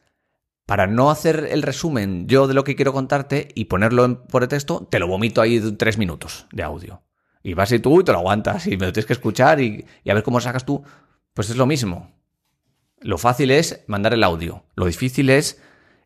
[0.66, 4.47] para no hacer el resumen yo de lo que quiero contarte y ponerlo en, por
[4.47, 7.03] texto, te lo vomito ahí tres minutos de audio.
[7.43, 9.86] Y vas y tú y te lo aguantas y me lo tienes que escuchar y,
[10.03, 10.84] y, a ver cómo sacas tú.
[11.34, 12.11] Pues es lo mismo.
[13.01, 14.63] Lo fácil es mandar el audio.
[14.76, 15.61] Lo difícil es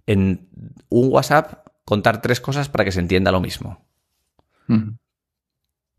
[0.05, 0.49] en
[0.89, 3.83] un WhatsApp contar tres cosas para que se entienda lo mismo.
[4.67, 4.91] Mm.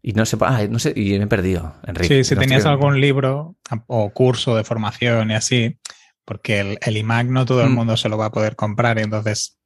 [0.03, 2.23] Y no sé, ah, no sé, y me he perdido, Enrique.
[2.23, 2.71] Sí, si no tenías estoy...
[2.71, 3.57] algún libro
[3.89, 5.79] o curso de formación y así,
[6.25, 9.03] porque el, el, iMac no todo el mundo se lo va a poder comprar y
[9.03, 9.59] entonces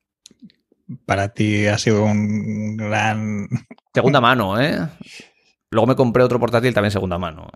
[1.05, 3.47] para ti ha sido un gran...
[3.95, 4.79] Segunda mano, ¿eh?
[5.71, 7.51] Luego me compré otro portátil también segunda mano.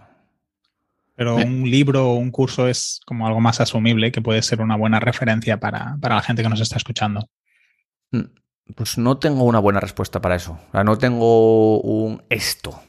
[1.14, 4.76] Pero un libro o un curso es como algo más asumible que puede ser una
[4.76, 7.28] buena referencia para, para la gente que nos está escuchando.
[8.74, 10.58] Pues no tengo una buena respuesta para eso.
[10.68, 12.80] O sea, no tengo un esto.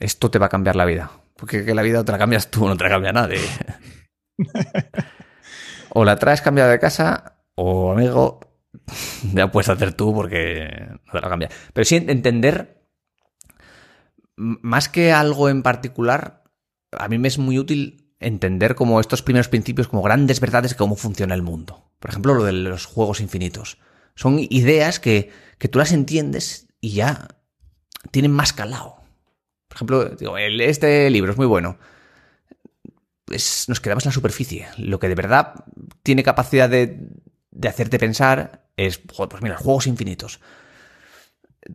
[0.00, 1.10] Esto te va a cambiar la vida.
[1.36, 3.40] Porque que la vida te la cambias tú, no te la cambia nadie.
[5.90, 8.40] o la traes cambiada de casa, o amigo,
[9.34, 11.50] ya puedes hacer tú porque no te la cambia.
[11.72, 12.86] Pero sí entender,
[14.36, 16.44] más que algo en particular,
[16.92, 20.76] a mí me es muy útil entender como estos primeros principios, como grandes verdades de
[20.76, 21.85] cómo funciona el mundo.
[21.98, 23.78] Por ejemplo, lo de los juegos infinitos.
[24.14, 27.28] Son ideas que, que tú las entiendes y ya
[28.10, 28.96] tienen más calado.
[29.68, 31.78] Por ejemplo, digo, este libro es muy bueno.
[33.28, 34.68] Nos quedamos en la superficie.
[34.78, 35.54] Lo que de verdad
[36.02, 37.10] tiene capacidad de,
[37.50, 40.40] de hacerte pensar es, joder, pues mira, juegos infinitos.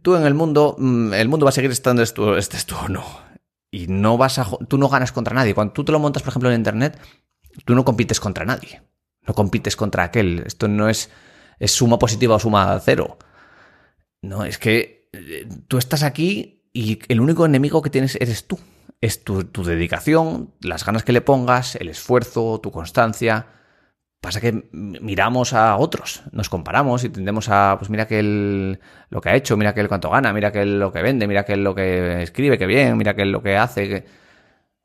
[0.02, 3.04] Tú en el mundo, el mundo va a seguir estando esto, este es no.
[3.72, 5.54] Y no vas a, tú no ganas contra nadie.
[5.54, 7.00] Cuando tú te lo montas, por ejemplo, en internet,
[7.66, 8.82] tú no compites contra nadie.
[9.28, 10.44] No compites contra aquel.
[10.46, 11.10] Esto no es,
[11.60, 13.18] es suma positiva o suma cero.
[14.22, 18.60] No, es que eh, tú estás aquí y el único enemigo que tienes eres tú.
[19.02, 23.48] Es tu, tu, dedicación, las ganas que le pongas, el esfuerzo, tu constancia.
[24.22, 29.20] Pasa que miramos a otros, nos comparamos y tendemos a, pues mira que él lo
[29.20, 31.44] que ha hecho, mira que él cuánto gana, mira que él lo que vende, mira
[31.44, 33.90] que él lo que escribe, que bien, mira que él lo que hace.
[33.90, 34.06] Que...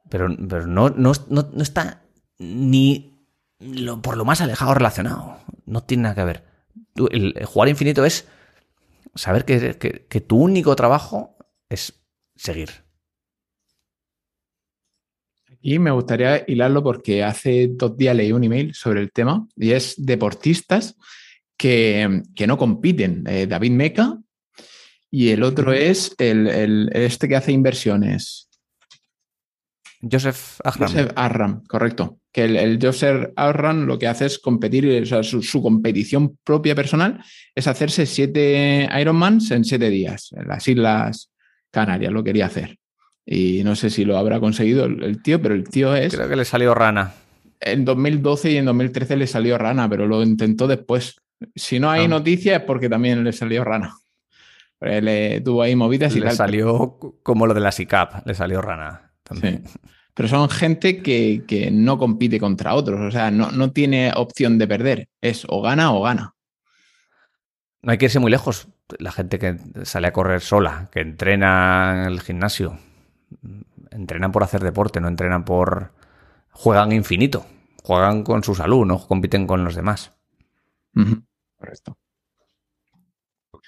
[0.09, 2.03] Pero, pero no, no, no, no está
[2.39, 3.16] ni
[3.59, 5.39] lo, por lo más alejado relacionado.
[5.65, 6.45] No tiene nada que ver.
[7.11, 8.27] El, el jugar infinito es
[9.15, 11.37] saber que, que, que tu único trabajo
[11.69, 11.95] es
[12.35, 12.71] seguir.
[15.61, 19.73] Y me gustaría hilarlo porque hace dos días leí un email sobre el tema y
[19.73, 20.97] es deportistas
[21.57, 23.25] que, que no compiten.
[23.27, 24.19] Eh, David Meca
[25.11, 28.49] y el otro es el, el, este que hace inversiones.
[30.01, 30.89] Joseph Arram.
[30.89, 32.21] Joseph Arram, correcto.
[32.37, 36.37] Que el, el Joseph Arram lo que hace es competir, o sea, su, su, competición
[36.45, 37.25] propia personal
[37.55, 41.31] es hacerse siete Ironmans en siete días, en las islas
[41.71, 42.77] Canarias lo quería hacer.
[43.25, 46.15] Y no sé si lo habrá conseguido el, el, tío, pero el tío es...
[46.15, 47.15] Creo que le salió rana.
[47.59, 51.17] En 2012 y en 2013 le salió rana, pero lo intentó después.
[51.55, 52.09] Si no hay ah.
[52.09, 53.95] noticias es porque también le salió rana.
[54.81, 59.15] Le tuvo ahí movidas y le salió como lo de la SICAP, le salió rana.
[59.23, 59.65] También.
[60.17, 64.67] Pero son gente que, no compite contra otros, o sea, no, no tiene opción de
[64.67, 65.11] perder.
[65.21, 66.35] Es o gana o gana.
[67.83, 68.67] No hay que irse muy lejos.
[68.99, 72.79] La gente que sale a correr sola, que entrena en el gimnasio,
[73.91, 75.93] entrenan por hacer deporte, no entrenan por...
[76.51, 77.45] juegan infinito,
[77.83, 80.13] juegan con su salud, no compiten con los demás.
[81.59, 81.99] Correcto.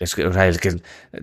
[0.00, 0.80] Es que, o sea, es que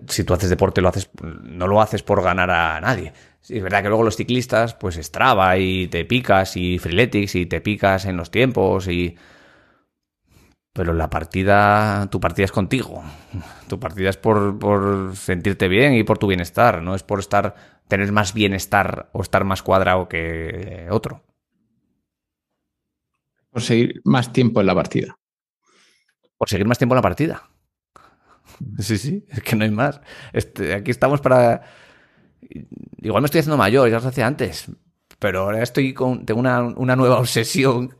[0.07, 3.11] si tú haces deporte, lo haces, no lo haces por ganar a nadie.
[3.49, 7.61] Es verdad que luego los ciclistas, pues Strava y te picas y Freeletics y te
[7.61, 9.15] picas en los tiempos y...
[10.73, 13.01] Pero la partida, tu partida es contigo.
[13.69, 17.55] Tu partida es por, por sentirte bien y por tu bienestar, no es por estar,
[17.87, 21.23] tener más bienestar o estar más cuadrado que otro.
[23.51, 25.17] Por seguir más tiempo en la partida.
[26.37, 27.49] Por seguir más tiempo en la partida.
[28.79, 30.01] Sí, sí, es que no hay más.
[30.33, 31.63] Este, aquí estamos para.
[33.01, 34.67] Igual me estoy haciendo mayor, ya lo hacía antes.
[35.19, 36.25] Pero ahora estoy con.
[36.25, 37.95] Tengo una, nueva obsesión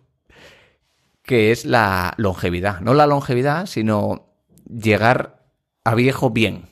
[1.21, 2.81] que es la longevidad.
[2.81, 4.29] No la longevidad, sino
[4.67, 5.43] llegar
[5.83, 6.69] a viejo bien.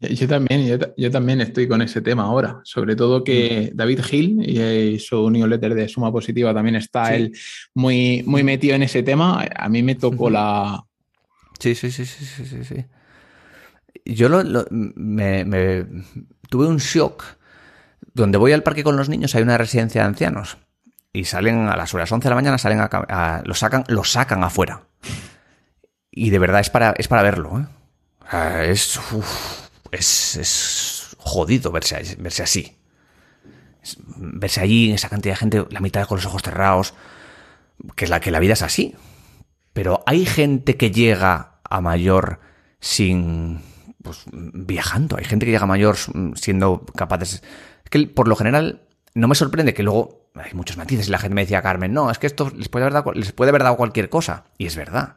[0.00, 2.60] Yo también, yo, también estoy con ese tema ahora.
[2.62, 3.76] Sobre todo que mm.
[3.76, 7.32] David Hill y su newsletter de Suma Positiva también está él
[7.74, 9.44] muy, muy metido en ese tema.
[9.56, 10.84] A mí me tocó la.
[11.58, 12.84] Sí, sí, sí, sí, sí, sí.
[14.04, 14.28] Yo
[14.70, 15.86] me,
[16.48, 17.24] tuve un shock.
[18.14, 20.58] Donde voy al parque con los niños hay una residencia de ancianos.
[21.12, 24.44] Y salen a las horas 11 de la mañana, salen a, lo, sacan, lo sacan
[24.44, 24.82] afuera.
[26.10, 27.60] Y de verdad es para, es para verlo.
[28.32, 28.70] ¿eh?
[28.70, 29.00] es,
[29.92, 32.78] es, jodido verse, verse así.
[34.16, 36.94] verse allí, esa cantidad de gente, la mitad con los ojos cerrados.
[37.94, 38.96] Que es la que la vida es así.
[39.72, 42.40] Pero hay gente que llega a mayor
[42.80, 43.60] sin,
[44.08, 45.16] pues, viajando.
[45.18, 45.96] Hay gente que llega mayor
[46.34, 47.24] siendo capaz de...
[47.24, 47.42] Es
[47.90, 51.34] que por lo general no me sorprende que luego hay muchos matices y la gente
[51.34, 53.76] me decía, Carmen, no, es que esto les puede haber dado, les puede haber dado
[53.76, 54.44] cualquier cosa.
[54.56, 55.16] Y es verdad.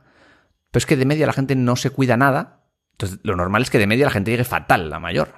[0.72, 2.66] Pero es que de media la gente no se cuida nada.
[2.92, 5.36] Entonces lo normal es que de media la gente llegue fatal, la mayor.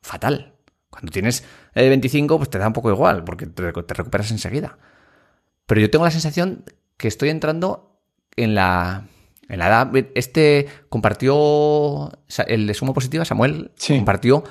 [0.00, 0.54] Fatal.
[0.88, 1.44] Cuando tienes
[1.74, 4.78] 25, pues te da un poco igual, porque te, te recuperas enseguida.
[5.66, 6.64] Pero yo tengo la sensación
[6.96, 8.00] que estoy entrando
[8.36, 9.04] en la
[9.50, 12.12] en la edad, este compartió,
[12.46, 14.44] el de Sumo Positiva, Samuel, compartió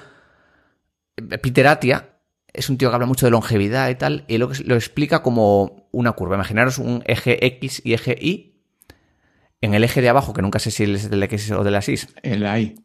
[1.16, 2.10] eh, Peter Atia,
[2.52, 5.88] es un tío que habla mucho de longevidad y tal, y lo, lo explica como
[5.92, 6.36] una curva.
[6.36, 8.58] Imaginaros un eje X y eje Y.
[9.62, 11.80] En el eje de abajo, que nunca sé si es del X o de la
[11.80, 12.00] Y.
[12.24, 12.76] El Y.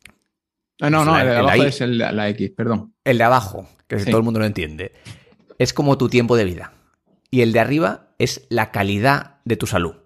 [0.80, 2.94] No, no, no, el de abajo es el de la X, perdón.
[3.04, 4.92] El de abajo, que todo el mundo lo entiende.
[5.58, 6.74] Es como tu tiempo de vida.
[7.30, 10.03] Y el de arriba es la calidad de tu salud.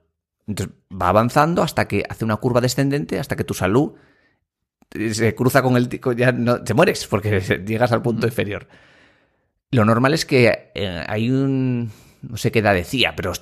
[0.48, 3.92] Entonces va avanzando hasta que hace una curva descendente, hasta que tu salud
[5.12, 5.88] se cruza con el...
[6.16, 8.66] ya no, te mueres porque llegas al punto inferior.
[9.70, 11.92] Lo normal es que eh, hay un...
[12.22, 13.32] no sé qué edad decía, pero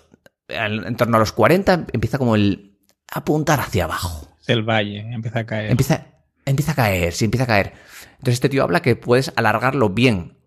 [0.49, 2.77] en torno a los 40 empieza como el
[3.13, 4.37] apuntar hacia abajo.
[4.49, 5.71] El valle, empieza a caer.
[5.71, 6.07] Empieza,
[6.45, 7.73] empieza a caer, sí, empieza a caer.
[8.13, 10.39] Entonces este tío habla que puedes alargarlo bien,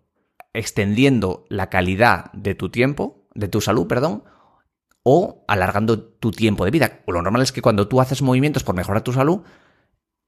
[0.52, 4.24] extendiendo la calidad de tu tiempo, de tu salud, perdón,
[5.02, 7.00] o alargando tu tiempo de vida.
[7.06, 9.42] Lo normal es que cuando tú haces movimientos por mejorar tu salud,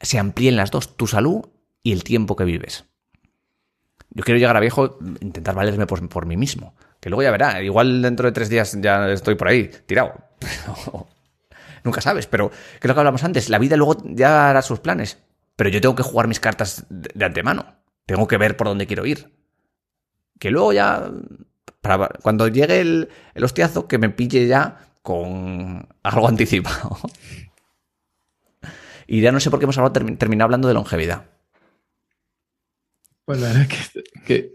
[0.00, 1.42] se amplíen las dos, tu salud
[1.82, 2.84] y el tiempo que vives.
[4.10, 6.74] Yo quiero llegar a viejo, intentar valerme por, mí mismo.
[7.00, 10.14] Que luego ya verá, igual dentro de tres días ya estoy por ahí, tirado.
[11.84, 12.50] nunca sabes, pero
[12.80, 15.18] que lo que hablamos antes, la vida luego ya hará sus planes.
[15.56, 17.76] Pero yo tengo que jugar mis cartas de antemano.
[18.06, 19.32] Tengo que ver por dónde quiero ir.
[20.38, 21.10] Que luego ya
[22.22, 23.08] cuando llegue el,
[23.42, 26.96] hostiazo, que me pille ya con algo anticipado.
[29.06, 31.26] y ya no sé por qué hemos terminado hablando de longevidad.
[33.24, 33.92] Pues la verdad es
[34.24, 34.54] que,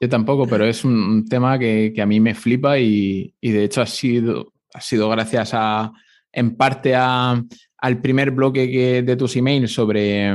[0.00, 3.86] yo tampoco, pero es un, tema que, a mí me flipa y, de hecho ha
[3.86, 5.92] sido, ha sido gracias a,
[6.32, 10.32] en parte al primer bloque de tus emails sobre,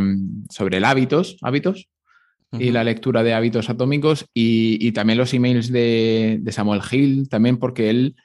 [0.49, 1.87] sobre el hábitos, hábitos,
[2.59, 7.89] y la lectura de hábitos atómicos y, también los emails de, Samuel Hill, también porque
[7.89, 8.15] él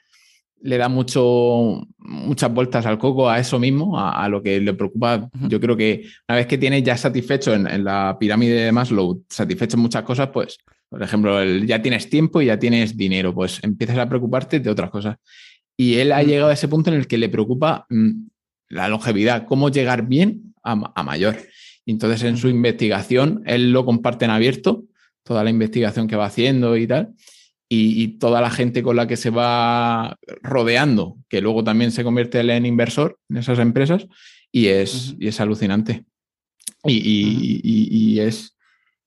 [0.61, 5.29] le da mucho, muchas vueltas al coco a eso mismo, a, lo que le preocupa.
[5.47, 9.77] Yo creo que una vez que tienes ya satisfecho en, la pirámide de Maslow, satisfecho
[9.77, 10.57] en muchas cosas, pues,
[10.89, 14.89] por ejemplo, ya tienes tiempo y ya tienes dinero, pues empiezas a preocuparte de otras
[14.89, 15.17] cosas.
[15.77, 18.11] Y él ha llegado a ese punto en el que le preocupa mm,
[18.69, 21.37] la longevidad, cómo llegar bien a mayor
[21.85, 24.85] entonces en su investigación, él lo comparte en abierto,
[25.23, 27.13] toda la investigación que va haciendo y tal,
[27.71, 32.39] y, toda la gente con la que se va rodeando, que luego también se convierte
[32.39, 34.07] en inversor en esas empresas,
[34.51, 36.03] y es, y es alucinante.
[36.83, 38.55] y, es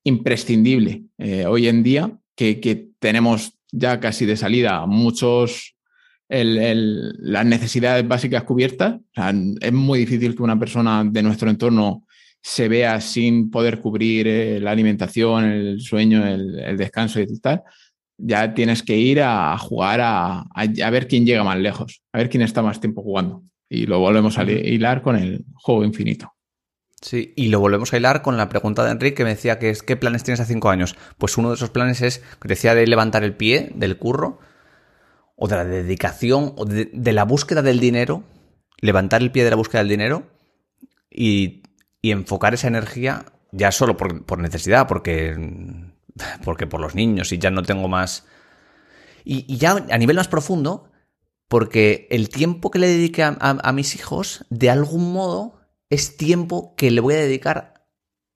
[0.05, 5.75] imprescindible eh, hoy en día que, tenemos ya casi de salida muchos
[6.29, 9.01] las necesidades básicas cubiertas.
[9.61, 12.07] es muy difícil que una persona de nuestro entorno
[12.43, 17.63] se vea sin poder cubrir eh, la alimentación, el sueño, el, descanso y tal.
[18.19, 22.29] Ya tienes que ir a jugar a, a, ver quién llega más lejos, a ver
[22.29, 23.43] quién está más tiempo jugando.
[23.69, 26.35] Y lo volvemos a hilar con el juego infinito.
[27.01, 29.71] Sí, y lo volvemos a hilar con la pregunta de Enrique que me decía que
[29.71, 30.95] es ¿qué planes tienes a cinco años?
[31.19, 34.39] Pues uno de esos planes es, decía, de levantar el pie del curro,
[35.35, 38.23] o de la dedicación, o de, la búsqueda del dinero,
[38.81, 40.31] levantar el pie de la búsqueda del dinero
[41.11, 41.62] y,
[42.11, 45.37] enfocar esa energía ya solo por, necesidad, porque,
[46.45, 48.27] porque por los niños y ya no tengo más...
[49.25, 50.91] Y, ya a nivel más profundo,
[51.49, 56.91] porque el tiempo que le dedique a mis hijos, de algún modo es tiempo que
[56.91, 57.73] le voy a dedicar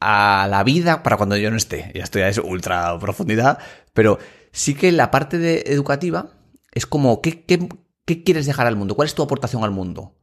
[0.00, 1.90] a la vida para cuando yo no esté.
[1.94, 3.58] Ya estoy a eso, ultra profundidad,
[3.92, 4.18] pero
[4.52, 6.30] sí que la parte de educativa
[6.72, 8.94] es como, ¿qué, ¿qué, quieres dejar al mundo?
[8.94, 10.14] ¿Cuál es tu aportación al mundo?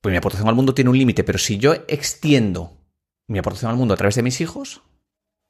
[0.00, 2.78] Pues mi aportación al mundo tiene un límite, pero si yo extiendo
[3.28, 4.82] mi aportación al mundo a través de mis hijos,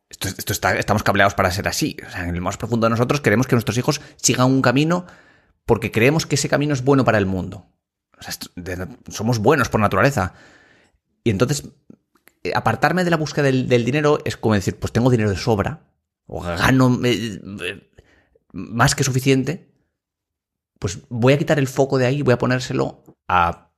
[0.09, 1.97] esto, esto estamos cableados para ser así.
[2.07, 5.07] O sea, en el más profundo de nosotros queremos que nuestros hijos sigan un camino
[5.65, 7.71] porque creemos que ese camino es bueno para el mundo
[9.09, 10.35] somos buenos por naturaleza.
[11.25, 11.69] Y entonces,
[12.43, 15.81] eh, apartarme de la búsqueda del, dinero es como decir, pues tengo dinero de sobra,
[16.27, 17.91] o gano eh, eh,
[18.53, 19.73] más que suficiente,
[20.79, 23.70] pues voy a quitar el foco de ahí voy a ponérselo a,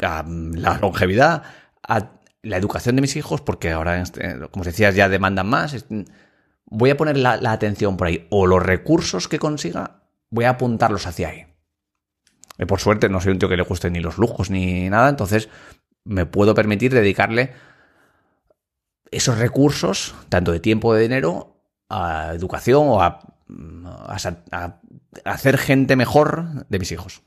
[0.00, 1.42] la longevidad,
[1.86, 2.10] a
[2.42, 5.86] la educación de mis hijos, porque ahora, este, como decías, ya demandan más.
[6.66, 11.06] Voy a poner la atención por ahí, o los recursos que consiga, voy a apuntarlos
[11.06, 11.46] hacia ahí.
[12.58, 15.08] Y por suerte no soy un tío que le guste ni los lujos ni nada,
[15.08, 15.48] entonces
[16.04, 17.52] me puedo permitir dedicarle
[19.10, 21.56] esos recursos, tanto de tiempo de dinero,
[21.88, 23.20] a educación o a,
[25.24, 27.22] hacer gente mejor de mis hijos.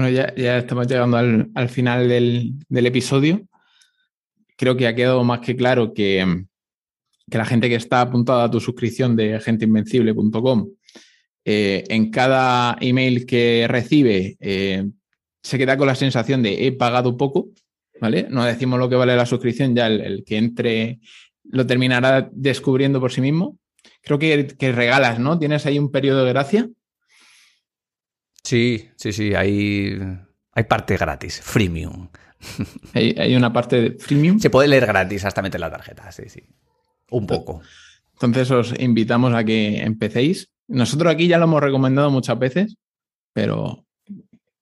[0.00, 3.48] Bueno, ya, estamos llegando al, final del, episodio.
[4.56, 6.44] Creo que ha quedado más que claro que,
[7.28, 10.68] que la gente que está apuntada a tu suscripción de genteinvencible.com
[11.44, 14.88] eh, en cada email que recibe eh,
[15.42, 17.48] se queda con la sensación de he pagado poco,
[18.00, 18.28] ¿vale?
[18.30, 21.00] No decimos lo que vale la suscripción, ya el, que entre
[21.42, 23.58] lo terminará descubriendo por sí mismo.
[24.02, 25.40] Creo que, regalas, ¿no?
[25.40, 26.70] ¿Tienes ahí un periodo de gracia?
[28.42, 29.98] Sí, sí, sí, hay,
[30.52, 32.08] hay parte gratis, freemium.
[32.94, 34.38] Hay, hay, una parte de freemium.
[34.38, 36.44] Se puede leer gratis hasta meter la tarjeta, sí, sí.
[37.10, 37.62] Un poco.
[38.12, 40.50] Entonces os invitamos a que empecéis.
[40.68, 42.76] Nosotros aquí ya lo hemos recomendado muchas veces,
[43.32, 43.86] pero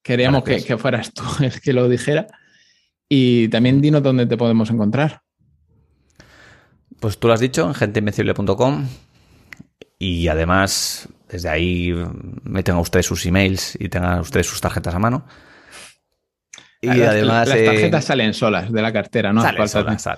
[0.03, 2.27] queríamos que, fueras tú el que lo dijera.
[3.09, 5.22] Y también dinos dónde te podemos encontrar.
[7.01, 8.87] Pues tú lo has dicho, en genteinvencible.com.
[9.99, 11.94] Y además, desde ahí
[12.42, 15.26] meten a ustedes sus emails y tengan ustedes sus tarjetas a mano.
[16.80, 17.49] Y además.
[17.49, 19.42] Las tarjetas eh, salen solas de la cartera, ¿no?
[19.42, 20.09] Salen solas,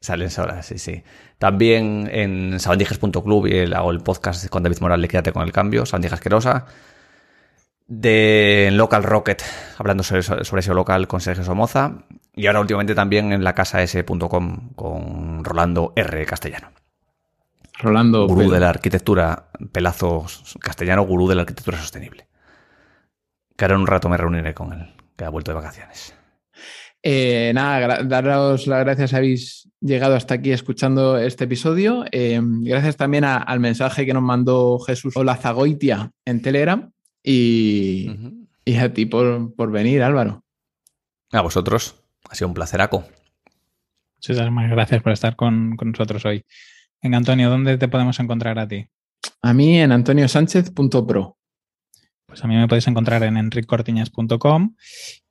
[0.00, 1.02] salen solas, sí, sí.
[1.38, 6.16] También en sabandijas.club y hago el podcast con David Morales, Quédate con el cambio, Sabandija
[6.16, 6.66] asquerosa.
[7.86, 9.42] De Local Rocket,
[9.78, 12.04] hablando sobre, sobre ese local con Sergio Somoza.
[12.34, 16.24] Y ahora últimamente también en la casa S.com con Rolando R.
[16.26, 16.70] Castellano.
[17.82, 18.26] Rolando.
[18.26, 20.26] Gurú de la arquitectura, pelazo
[20.60, 22.28] castellano, gurú de la arquitectura sostenible.
[23.56, 26.14] Que ahora en un rato me reuniré con él, que ha vuelto de vacaciones.
[27.02, 32.04] Eh, nada, daros las gracias, habéis llegado hasta aquí escuchando este episodio.
[32.12, 36.90] Eh, gracias también al mensaje que nos mandó Jesús Olazagoitia en Telegram
[37.22, 38.10] y,
[38.78, 40.44] a ti por, venir, Álvaro.
[41.32, 43.04] A vosotros, ha sido un placeraco.
[44.16, 46.44] Muchas gracias por estar con, con nosotros hoy.
[47.02, 48.86] Venga, Antonio, ¿dónde te podemos encontrar a ti?
[49.40, 51.38] A mí en antoniosánchez.pro.
[52.26, 54.74] Pues a mí me podéis encontrar en enriccortiñas.com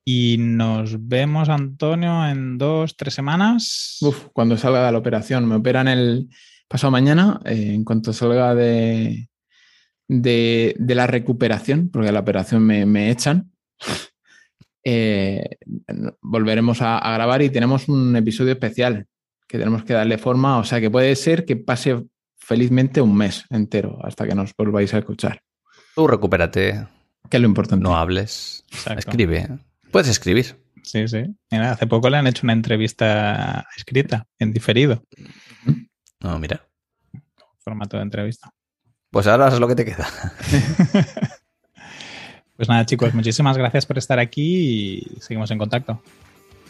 [0.03, 3.99] y nos vemos, Antonio, en dos, tres semanas.
[4.01, 5.47] Uf, cuando salga de la operación.
[5.47, 6.30] Me operan el
[6.67, 9.30] pasado mañana, eh, en cuanto salga de,
[10.07, 13.51] de, la recuperación, porque la operación me, echan.
[14.84, 15.57] Eh,
[16.22, 19.07] volveremos a, a, grabar y tenemos un episodio especial
[19.50, 22.06] que tenemos que darle forma, o sea que puede ser que pase
[22.38, 25.41] felizmente un mes entero hasta que nos volváis a escuchar.
[25.95, 26.86] Tú recupérate.
[27.30, 27.84] Que es lo importante.
[27.84, 28.64] No hables.
[28.95, 29.50] Escribe.
[29.91, 30.56] Puedes escribir.
[30.84, 31.24] Sí, sí.
[31.52, 35.04] Mira, hace poco le han hecho una entrevista escrita, en diferido.
[36.20, 36.64] No, mira.
[37.60, 38.52] Formato de entrevista.
[39.10, 40.08] Pues ahora es lo que te queda.
[42.56, 46.02] pues nada, chicos, muchísimas gracias por estar aquí y seguimos en contacto.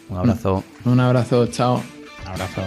[0.07, 0.63] Un abrazo.
[0.86, 1.84] Un abrazo, chao
[2.30, 2.63] abrazo.